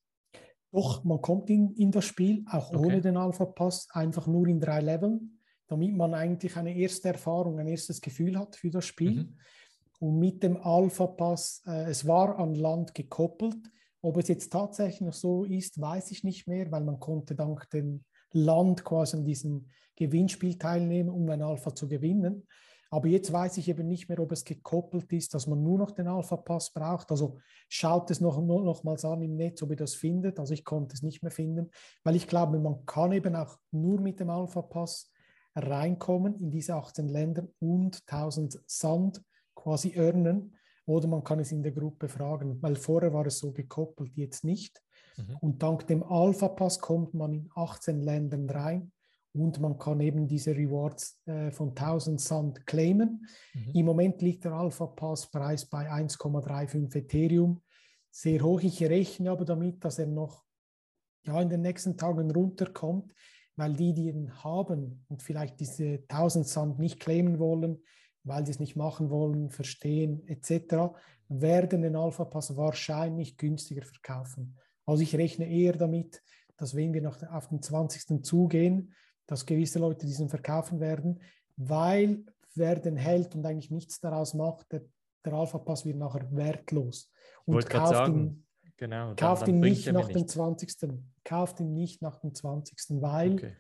Doch, 0.73 1.05
man 1.05 1.21
kommt 1.21 1.49
in, 1.51 1.73
in 1.73 1.91
das 1.91 2.05
Spiel 2.05 2.45
auch 2.51 2.71
okay. 2.71 2.79
ohne 2.79 3.01
den 3.01 3.17
Alpha-Pass, 3.17 3.89
einfach 3.93 4.27
nur 4.27 4.47
in 4.47 4.61
drei 4.61 4.81
Leveln, 4.81 5.41
damit 5.69 5.97
man 5.97 6.15
eigentlich 6.15 6.57
eine 6.57 6.77
erste 6.77 7.09
Erfahrung, 7.09 7.59
ein 7.59 7.67
erstes 7.67 8.01
Gefühl 8.01 8.39
hat 8.39 8.57
für 8.57 8.71
das 8.71 8.85
Spiel. 8.85 9.25
Mhm. 9.25 9.39
Und 9.99 10.19
mit 10.19 10.43
dem 10.43 10.59
Alpha-Pass, 10.59 11.63
äh, 11.67 11.91
es 11.91 12.07
war 12.07 12.39
an 12.39 12.55
Land 12.55 12.95
gekoppelt. 12.95 13.57
Ob 14.07 14.19
es 14.19 14.29
jetzt 14.29 14.53
tatsächlich 14.53 15.01
noch 15.01 15.13
so 15.13 15.43
ist, 15.43 15.81
weiß 15.81 16.13
ich 16.13 16.23
nicht 16.23 16.47
mehr, 16.47 16.71
weil 16.71 16.85
man 16.85 17.01
konnte 17.01 17.35
dank 17.35 17.69
dem 17.71 18.05
Land 18.31 18.85
quasi 18.85 19.17
an 19.17 19.25
diesem 19.25 19.67
Gewinnspiel 19.97 20.57
teilnehmen, 20.57 21.11
um 21.11 21.29
ein 21.29 21.43
Alpha 21.43 21.75
zu 21.75 21.89
gewinnen. 21.89 22.47
Aber 22.89 23.09
jetzt 23.09 23.33
weiß 23.33 23.57
ich 23.57 23.69
eben 23.69 23.89
nicht 23.89 24.09
mehr, 24.09 24.21
ob 24.21 24.31
es 24.31 24.45
gekoppelt 24.45 25.13
ist, 25.13 25.35
dass 25.35 25.49
man 25.49 25.61
nur 25.61 25.79
noch 25.79 25.91
den 25.91 26.07
Alpha-Pass 26.07 26.73
braucht. 26.73 27.11
Also 27.11 27.39
schaut 27.69 28.09
es 28.13 28.21
noch, 28.21 28.41
noch, 28.41 28.63
nochmals 28.63 29.05
an 29.05 29.23
im 29.23 29.35
Netz, 29.35 29.61
ob 29.65 29.71
ihr 29.71 29.77
das 29.77 29.97
findet. 29.97 30.39
Also 30.39 30.55
ich 30.55 30.65
konnte 30.65 30.95
es 30.95 31.03
nicht 31.03 31.25
mehr 31.25 31.33
finden, 31.33 31.73
weil 32.05 32.15
ich 32.15 32.29
glaube, 32.29 32.61
man 32.61 32.87
kann 32.87 33.11
eben 33.11 33.35
auch 33.35 33.59
nur 33.73 34.01
mit 34.01 34.21
dem 34.21 34.31
Alpha-Pass 34.31 35.11
reinkommen 35.57 36.39
in 36.39 36.53
diese 36.53 36.77
18 36.77 37.09
Länder 37.09 37.49
und 37.59 38.03
1000 38.07 38.61
Sand 38.67 39.21
quasi 39.57 39.95
earnen. 39.97 40.56
Oder 40.87 41.09
man 41.09 41.25
kann 41.25 41.41
es 41.41 41.53
in 41.53 41.63
der 41.63 41.73
Gruppe 41.73 42.09
fragen, 42.09 42.63
weil 42.63 42.77
vorher 42.77 43.13
war 43.13 43.27
es 43.27 43.39
so 43.39 43.53
gekoppelt, 43.53 44.17
jetzt 44.17 44.45
nicht. 44.45 44.81
Mhm. 45.17 45.37
Und 45.41 45.63
dank 45.63 45.87
dem 45.87 46.03
Alpha-Pass 46.03 46.81
kommt 46.81 47.13
man 47.13 47.33
in 47.33 47.51
18 47.55 48.03
Ländern 48.03 48.49
rein 48.49 48.93
und 49.33 49.61
man 49.61 49.79
kann 49.79 50.01
eben 50.01 50.27
diese 50.27 50.57
Rewards 50.57 51.21
äh, 51.27 51.51
von 51.51 51.71
1000 51.71 52.21
Sand 52.21 52.67
claimen. 52.67 53.27
Mhm. 53.55 53.71
Im 53.75 53.87
Moment 53.87 54.23
liegt 54.23 54.45
der 54.45 54.53
Alpha 54.53 54.87
Pass 54.87 55.31
Preis 55.31 55.67
bei 55.67 55.91
1,35 55.91 56.97
Ethereum. 56.97 57.63
Sehr 58.11 58.43
hoch. 58.43 58.63
Ich 58.63 58.83
rechne 58.83 59.31
aber 59.31 59.45
damit, 59.45 59.85
dass 59.85 59.99
er 59.99 60.07
noch 60.07 60.45
ja, 61.25 61.41
in 61.43 61.51
den 61.51 61.63
nächsten 61.63 61.97
Tagen 61.97 62.31
runterkommt, 62.31 63.13
weil 63.57 63.75
die, 63.75 63.93
die 63.93 64.09
ihn 64.09 64.33
haben 64.43 65.05
und 65.09 65.23
vielleicht 65.23 65.61
diese 65.61 66.05
1000 66.09 66.47
Sand 66.47 66.79
nicht 66.79 67.01
claimen 67.01 67.39
wollen, 67.39 67.83
weil 68.27 68.45
sie 68.45 68.53
es 68.53 68.61
nicht 68.61 68.77
machen 68.77 69.09
wollen, 69.09 69.51
verstehen 69.51 70.27
etc., 70.27 70.95
werden 71.29 71.83
den 71.83 71.97
Alpha 71.97 72.25
Pass 72.25 72.57
wahrscheinlich 72.57 73.37
günstiger 73.37 73.83
verkaufen. 73.83 74.57
Also 74.85 75.03
ich 75.03 75.17
rechne 75.17 75.49
eher 75.49 75.73
damit, 75.73 76.23
dass 76.57 76.75
wenn 76.75 76.93
wir 76.93 77.03
nach, 77.03 77.21
auf 77.33 77.49
den 77.49 77.63
20. 77.63 78.25
zugehen, 78.25 78.95
dass 79.27 79.47
gewisse 79.47 79.79
Leute 79.79 80.07
diesen 80.07 80.29
verkaufen 80.29 80.81
werden, 80.81 81.21
weil 81.57 82.25
wer 82.55 82.77
den 82.77 82.97
hält 82.97 83.35
und 83.35 83.45
eigentlich 83.45 83.71
nichts 83.71 84.01
daraus 84.01 84.35
macht, 84.35 84.73
der, 84.73 84.83
der 85.25 85.33
Alpha-Pass 85.33 85.85
wird 85.85 85.97
nachher 85.97 86.27
wertlos. 86.31 87.11
Und 87.45 87.69
kauft 87.69 87.93
sagen, 87.93 88.15
ihn, 88.15 88.47
genau, 88.77 89.09
dann, 89.09 89.17
kauft 89.17 89.43
dann 89.43 89.57
ihn 89.57 89.61
nicht 89.61 89.93
nach 89.93 90.09
dem 90.09 90.27
20. 90.27 90.75
Kauft 91.25 91.61
ihn 91.61 91.73
nicht 91.73 92.03
nach 92.03 92.17
dem 92.21 92.35
20. 92.35 92.79
Weil 93.03 93.35
okay. 93.35 93.57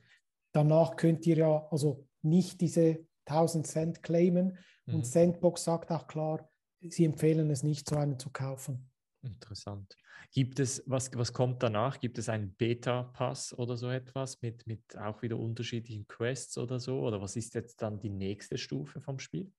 danach 0.52 0.96
könnt 0.96 1.26
ihr 1.26 1.36
ja 1.36 1.66
also 1.70 2.06
nicht 2.22 2.60
diese 2.60 3.04
1000 3.26 3.66
Cent 3.66 4.02
claimen. 4.02 4.58
Mhm. 4.86 4.94
Und 4.94 5.06
Sandbox 5.06 5.64
sagt 5.64 5.90
auch 5.90 6.06
klar, 6.06 6.48
sie 6.80 7.04
empfehlen 7.04 7.50
es 7.50 7.62
nicht, 7.62 7.88
so 7.88 7.96
einen 7.96 8.18
zu 8.18 8.30
kaufen. 8.30 8.90
Interessant. 9.22 9.96
Gibt 10.32 10.60
es, 10.60 10.82
was, 10.86 11.10
was 11.14 11.32
kommt 11.32 11.62
danach? 11.62 12.00
Gibt 12.00 12.18
es 12.18 12.28
einen 12.28 12.54
Beta-Pass 12.54 13.56
oder 13.58 13.76
so 13.76 13.90
etwas 13.90 14.40
mit, 14.42 14.66
mit 14.66 14.96
auch 14.96 15.22
wieder 15.22 15.38
unterschiedlichen 15.38 16.06
Quests 16.06 16.58
oder 16.58 16.78
so? 16.78 17.00
Oder 17.00 17.20
was 17.20 17.36
ist 17.36 17.54
jetzt 17.54 17.82
dann 17.82 17.98
die 17.98 18.10
nächste 18.10 18.56
Stufe 18.56 19.00
vom 19.00 19.18
Spiel? 19.18 19.52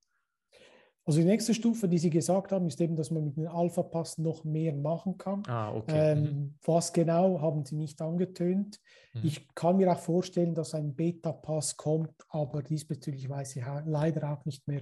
Also 1.07 1.21
die 1.21 1.25
nächste 1.25 1.53
Stufe, 1.53 1.87
die 1.87 1.97
Sie 1.97 2.09
gesagt 2.09 2.51
haben, 2.51 2.67
ist 2.67 2.81
eben, 2.81 2.97
dass 2.97 3.11
man 3.11 3.23
mit 3.23 3.37
dem 3.37 3.47
Alpha-Pass 3.47 4.17
noch 4.17 4.43
mehr 4.43 4.75
machen 4.75 5.17
kann. 5.17 5.41
Ah, 5.47 5.73
okay. 5.73 6.11
Ähm, 6.11 6.21
mhm. 6.21 6.55
Was 6.65 6.91
genau, 6.91 7.39
haben 7.39 7.63
Sie 7.63 7.77
nicht 7.77 8.01
angetönt. 8.01 8.81
Mhm. 9.13 9.21
Ich 9.23 9.47
kann 9.55 9.77
mir 9.77 9.89
auch 9.89 9.99
vorstellen, 9.99 10.53
dass 10.53 10.75
ein 10.75 10.95
Beta-Pass 10.95 11.77
kommt, 11.77 12.13
aber 12.27 12.61
diesbezüglich 12.61 13.29
weiß 13.29 13.55
ich 13.55 13.63
leider 13.85 14.33
auch 14.33 14.43
nicht 14.43 14.67
mehr 14.67 14.81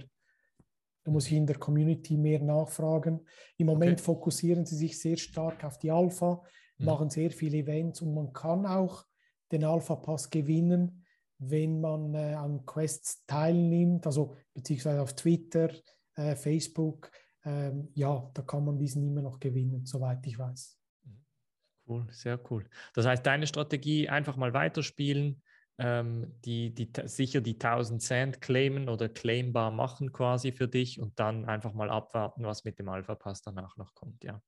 da 1.04 1.12
muss 1.12 1.28
ich 1.28 1.34
in 1.34 1.46
der 1.46 1.58
Community 1.58 2.16
mehr 2.16 2.42
nachfragen. 2.42 3.20
Im 3.58 3.68
Moment 3.68 4.00
okay. 4.00 4.02
fokussieren 4.02 4.66
sie 4.66 4.74
sich 4.74 5.00
sehr 5.00 5.16
stark 5.16 5.62
auf 5.62 5.78
die 5.78 5.92
Alpha, 5.92 6.42
mhm. 6.78 6.84
machen 6.84 7.10
sehr 7.10 7.30
viele 7.30 7.58
Events 7.58 8.02
und 8.02 8.12
man 8.12 8.32
kann 8.32 8.66
auch 8.66 9.04
den 9.52 9.62
Alpha-Pass 9.62 10.30
gewinnen, 10.30 11.04
wenn 11.38 11.80
man 11.80 12.12
äh, 12.14 12.34
an 12.34 12.66
Quests 12.66 13.24
teilnimmt, 13.24 14.04
also 14.04 14.34
beziehungsweise 14.52 15.00
auf 15.00 15.14
Twitter, 15.14 15.70
äh, 16.16 16.36
Facebook. 16.36 17.10
Ähm, 17.44 17.88
ja, 17.94 18.30
da 18.34 18.42
kann 18.42 18.64
man 18.64 18.78
diesen 18.78 19.06
immer 19.06 19.22
noch 19.22 19.38
gewinnen, 19.38 19.86
soweit 19.86 20.26
ich 20.26 20.38
weiß. 20.38 20.78
Cool, 21.88 22.06
sehr 22.10 22.40
cool. 22.50 22.68
Das 22.94 23.06
heißt, 23.06 23.24
deine 23.24 23.46
Strategie 23.46 24.08
einfach 24.08 24.36
mal 24.36 24.52
weiterspielen, 24.52 25.40
ähm, 25.78 26.32
die, 26.44 26.74
die 26.74 26.90
sicher 27.04 27.40
die 27.40 27.54
1000 27.54 28.02
Cent 28.02 28.40
claimen 28.40 28.88
oder 28.88 29.08
claimbar 29.08 29.70
machen 29.70 30.12
quasi 30.12 30.50
für 30.50 30.68
dich 30.68 31.00
und 31.00 31.18
dann 31.20 31.44
einfach 31.44 31.74
mal 31.74 31.90
abwarten, 31.90 32.44
was 32.44 32.64
mit 32.64 32.78
dem 32.78 32.88
Alpha 32.88 33.14
Pass 33.14 33.42
danach 33.42 33.76
noch 33.76 33.94
kommt, 33.94 34.24
ja. 34.24 34.42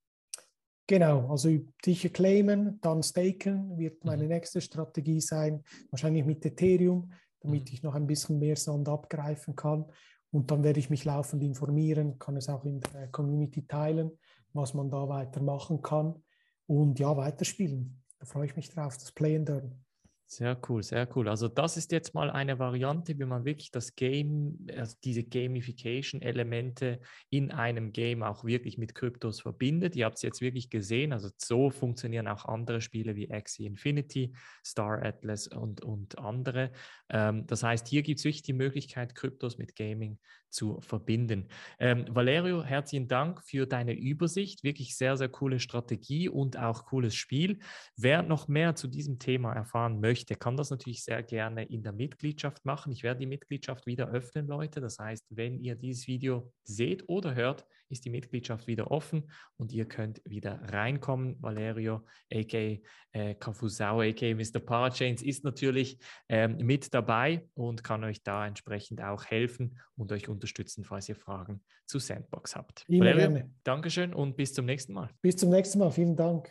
Genau, 0.89 1.31
also 1.31 1.51
sicher 1.85 2.09
claimen, 2.09 2.81
dann 2.81 3.03
staken 3.03 3.77
wird 3.79 4.07
meine 4.07 4.23
mhm. 4.23 4.31
nächste 4.31 4.63
Strategie 4.63 5.21
sein, 5.21 5.63
wahrscheinlich 5.91 6.25
mit 6.25 6.45
Ethereum, 6.47 7.13
damit 7.41 7.69
mhm. 7.69 7.75
ich 7.75 7.83
noch 7.83 7.95
ein 7.95 8.07
bisschen 8.07 8.39
mehr 8.39 8.57
Sand 8.57 8.89
abgreifen 8.89 9.55
kann. 9.55 9.85
Und 10.31 10.51
dann 10.51 10.63
werde 10.63 10.79
ich 10.79 10.91
mich 10.91 11.05
laufend 11.05 11.43
informieren, 11.43 12.19
kann 12.19 12.37
es 12.37 12.49
auch 12.49 12.65
in 12.65 12.81
der 12.81 13.09
Community 13.09 13.67
teilen, 13.67 14.11
was 14.53 14.75
man 14.75 14.91
da 14.91 15.09
weitermachen 15.09 15.81
kann 15.83 16.23
und 16.67 16.99
ja, 16.99 17.17
weiterspielen. 17.17 18.03
Da 18.19 18.27
freue 18.27 18.47
ich 18.47 18.57
mich 18.57 18.69
drauf, 18.69 18.97
das 18.97 19.13
Play 19.13 19.37
and 19.37 19.49
Learn. 19.49 19.88
Sehr 20.31 20.61
cool, 20.69 20.83
sehr 20.83 21.09
cool. 21.17 21.27
Also 21.27 21.49
das 21.49 21.79
ist 21.79 21.91
jetzt 21.91 22.13
mal 22.13 22.31
eine 22.31 22.59
Variante, 22.59 23.19
wie 23.19 23.25
man 23.25 23.47
wirklich 23.47 23.71
das 23.71 23.95
Game, 23.95 24.59
also 24.77 24.95
diese 25.03 25.25
Gamification-Elemente 25.25 27.01
in 27.31 27.51
einem 27.51 27.93
Game 27.93 28.23
auch 28.23 28.45
wirklich 28.45 28.77
mit 28.77 28.95
Kryptos 28.95 29.41
verbindet. 29.41 29.97
Ihr 29.97 30.05
habt 30.05 30.17
es 30.17 30.23
jetzt 30.23 30.43
wirklich 30.43 30.69
gesehen, 30.69 31.15
also 31.15 31.31
so 31.39 31.71
funktionieren 31.71 32.29
auch 32.29 32.45
andere 32.45 32.83
Spiele 32.83 33.17
wie 33.17 33.31
Axie 33.31 33.65
Infinity, 33.65 34.35
Star 34.63 35.03
Atlas 35.03 35.49
und, 35.49 35.81
und 35.81 36.19
andere. 36.19 36.73
Ähm, 37.09 37.47
das 37.47 37.63
heißt, 37.63 37.89
hier 37.89 38.03
gibt 38.03 38.19
es 38.19 38.25
wirklich 38.27 38.43
die 38.43 38.53
Möglichkeit, 38.53 39.15
Kryptos 39.15 39.57
mit 39.57 39.77
Gaming 39.77 40.19
zu 40.51 40.81
verbinden. 40.81 41.49
Ähm, 41.79 42.07
Valerio, 42.09 42.63
herzlichen 42.63 43.09
Dank 43.09 43.43
für 43.43 43.67
deine 43.67 43.93
Übersicht. 43.95 44.65
Wirklich 44.65 44.97
sehr, 44.97 45.17
sehr 45.17 45.29
coole 45.29 45.61
Strategie 45.61 46.29
und 46.29 46.59
auch 46.59 46.87
cooles 46.87 47.15
Spiel. 47.15 47.59
Wer 47.97 48.23
noch 48.23 48.49
mehr 48.49 48.75
zu 48.75 48.89
diesem 48.89 49.19
Thema 49.19 49.53
erfahren 49.53 50.01
möchte, 50.01 50.18
kann 50.27 50.57
das 50.57 50.71
natürlich 50.71 51.05
sehr 51.05 51.23
gerne 51.23 51.65
in 51.65 51.83
der 51.83 51.93
Mitgliedschaft 51.93 52.65
machen. 52.65 52.93
Ich 52.93 53.03
werde 53.03 53.21
die 53.21 53.27
Mitgliedschaft 53.27 53.87
wieder 53.87 54.09
öffnen, 54.09 54.47
Leute. 54.47 54.81
Das 54.81 54.99
heißt, 54.99 55.27
wenn 55.31 55.59
ihr 55.59 55.75
dieses 55.75 56.07
Video 56.07 56.53
seht 56.65 57.09
oder 57.09 57.35
hört, 57.35 57.67
ist 57.89 58.05
die 58.05 58.11
Mitgliedschaft 58.11 58.67
wieder 58.67 58.91
offen 58.91 59.31
und 59.57 59.73
ihr 59.73 59.87
könnt 59.87 60.21
wieder 60.25 60.61
reinkommen. 60.73 61.37
Valerio, 61.41 62.05
a.k.a. 62.33 62.79
Äh, 63.13 63.35
Kafusao, 63.35 64.01
a.k.a. 64.01 64.35
Mr. 64.35 64.61
Parachains, 64.61 65.23
ist 65.23 65.45
natürlich 65.45 65.99
ähm, 66.29 66.59
mit 66.59 66.93
dabei 66.93 67.49
und 67.55 67.83
kann 67.83 68.05
euch 68.05 68.23
da 68.23 68.47
entsprechend 68.47 69.03
auch 69.03 69.25
helfen 69.25 69.79
und 69.97 70.13
euch 70.13 70.29
unterstützen, 70.29 70.85
falls 70.85 71.09
ihr 71.09 71.17
Fragen 71.17 71.63
zu 71.87 71.99
Sandbox 71.99 72.55
habt. 72.55 72.85
Immer 72.89 73.07
Valerio, 73.07 73.31
gerne. 73.31 73.51
Dankeschön 73.65 74.13
und 74.13 74.37
bis 74.37 74.53
zum 74.53 74.67
nächsten 74.67 74.93
Mal. 74.93 75.09
Bis 75.23 75.37
zum 75.37 75.51
nächsten 75.51 75.79
Mal. 75.79 75.91
Vielen 75.91 76.17
Dank. 76.17 76.47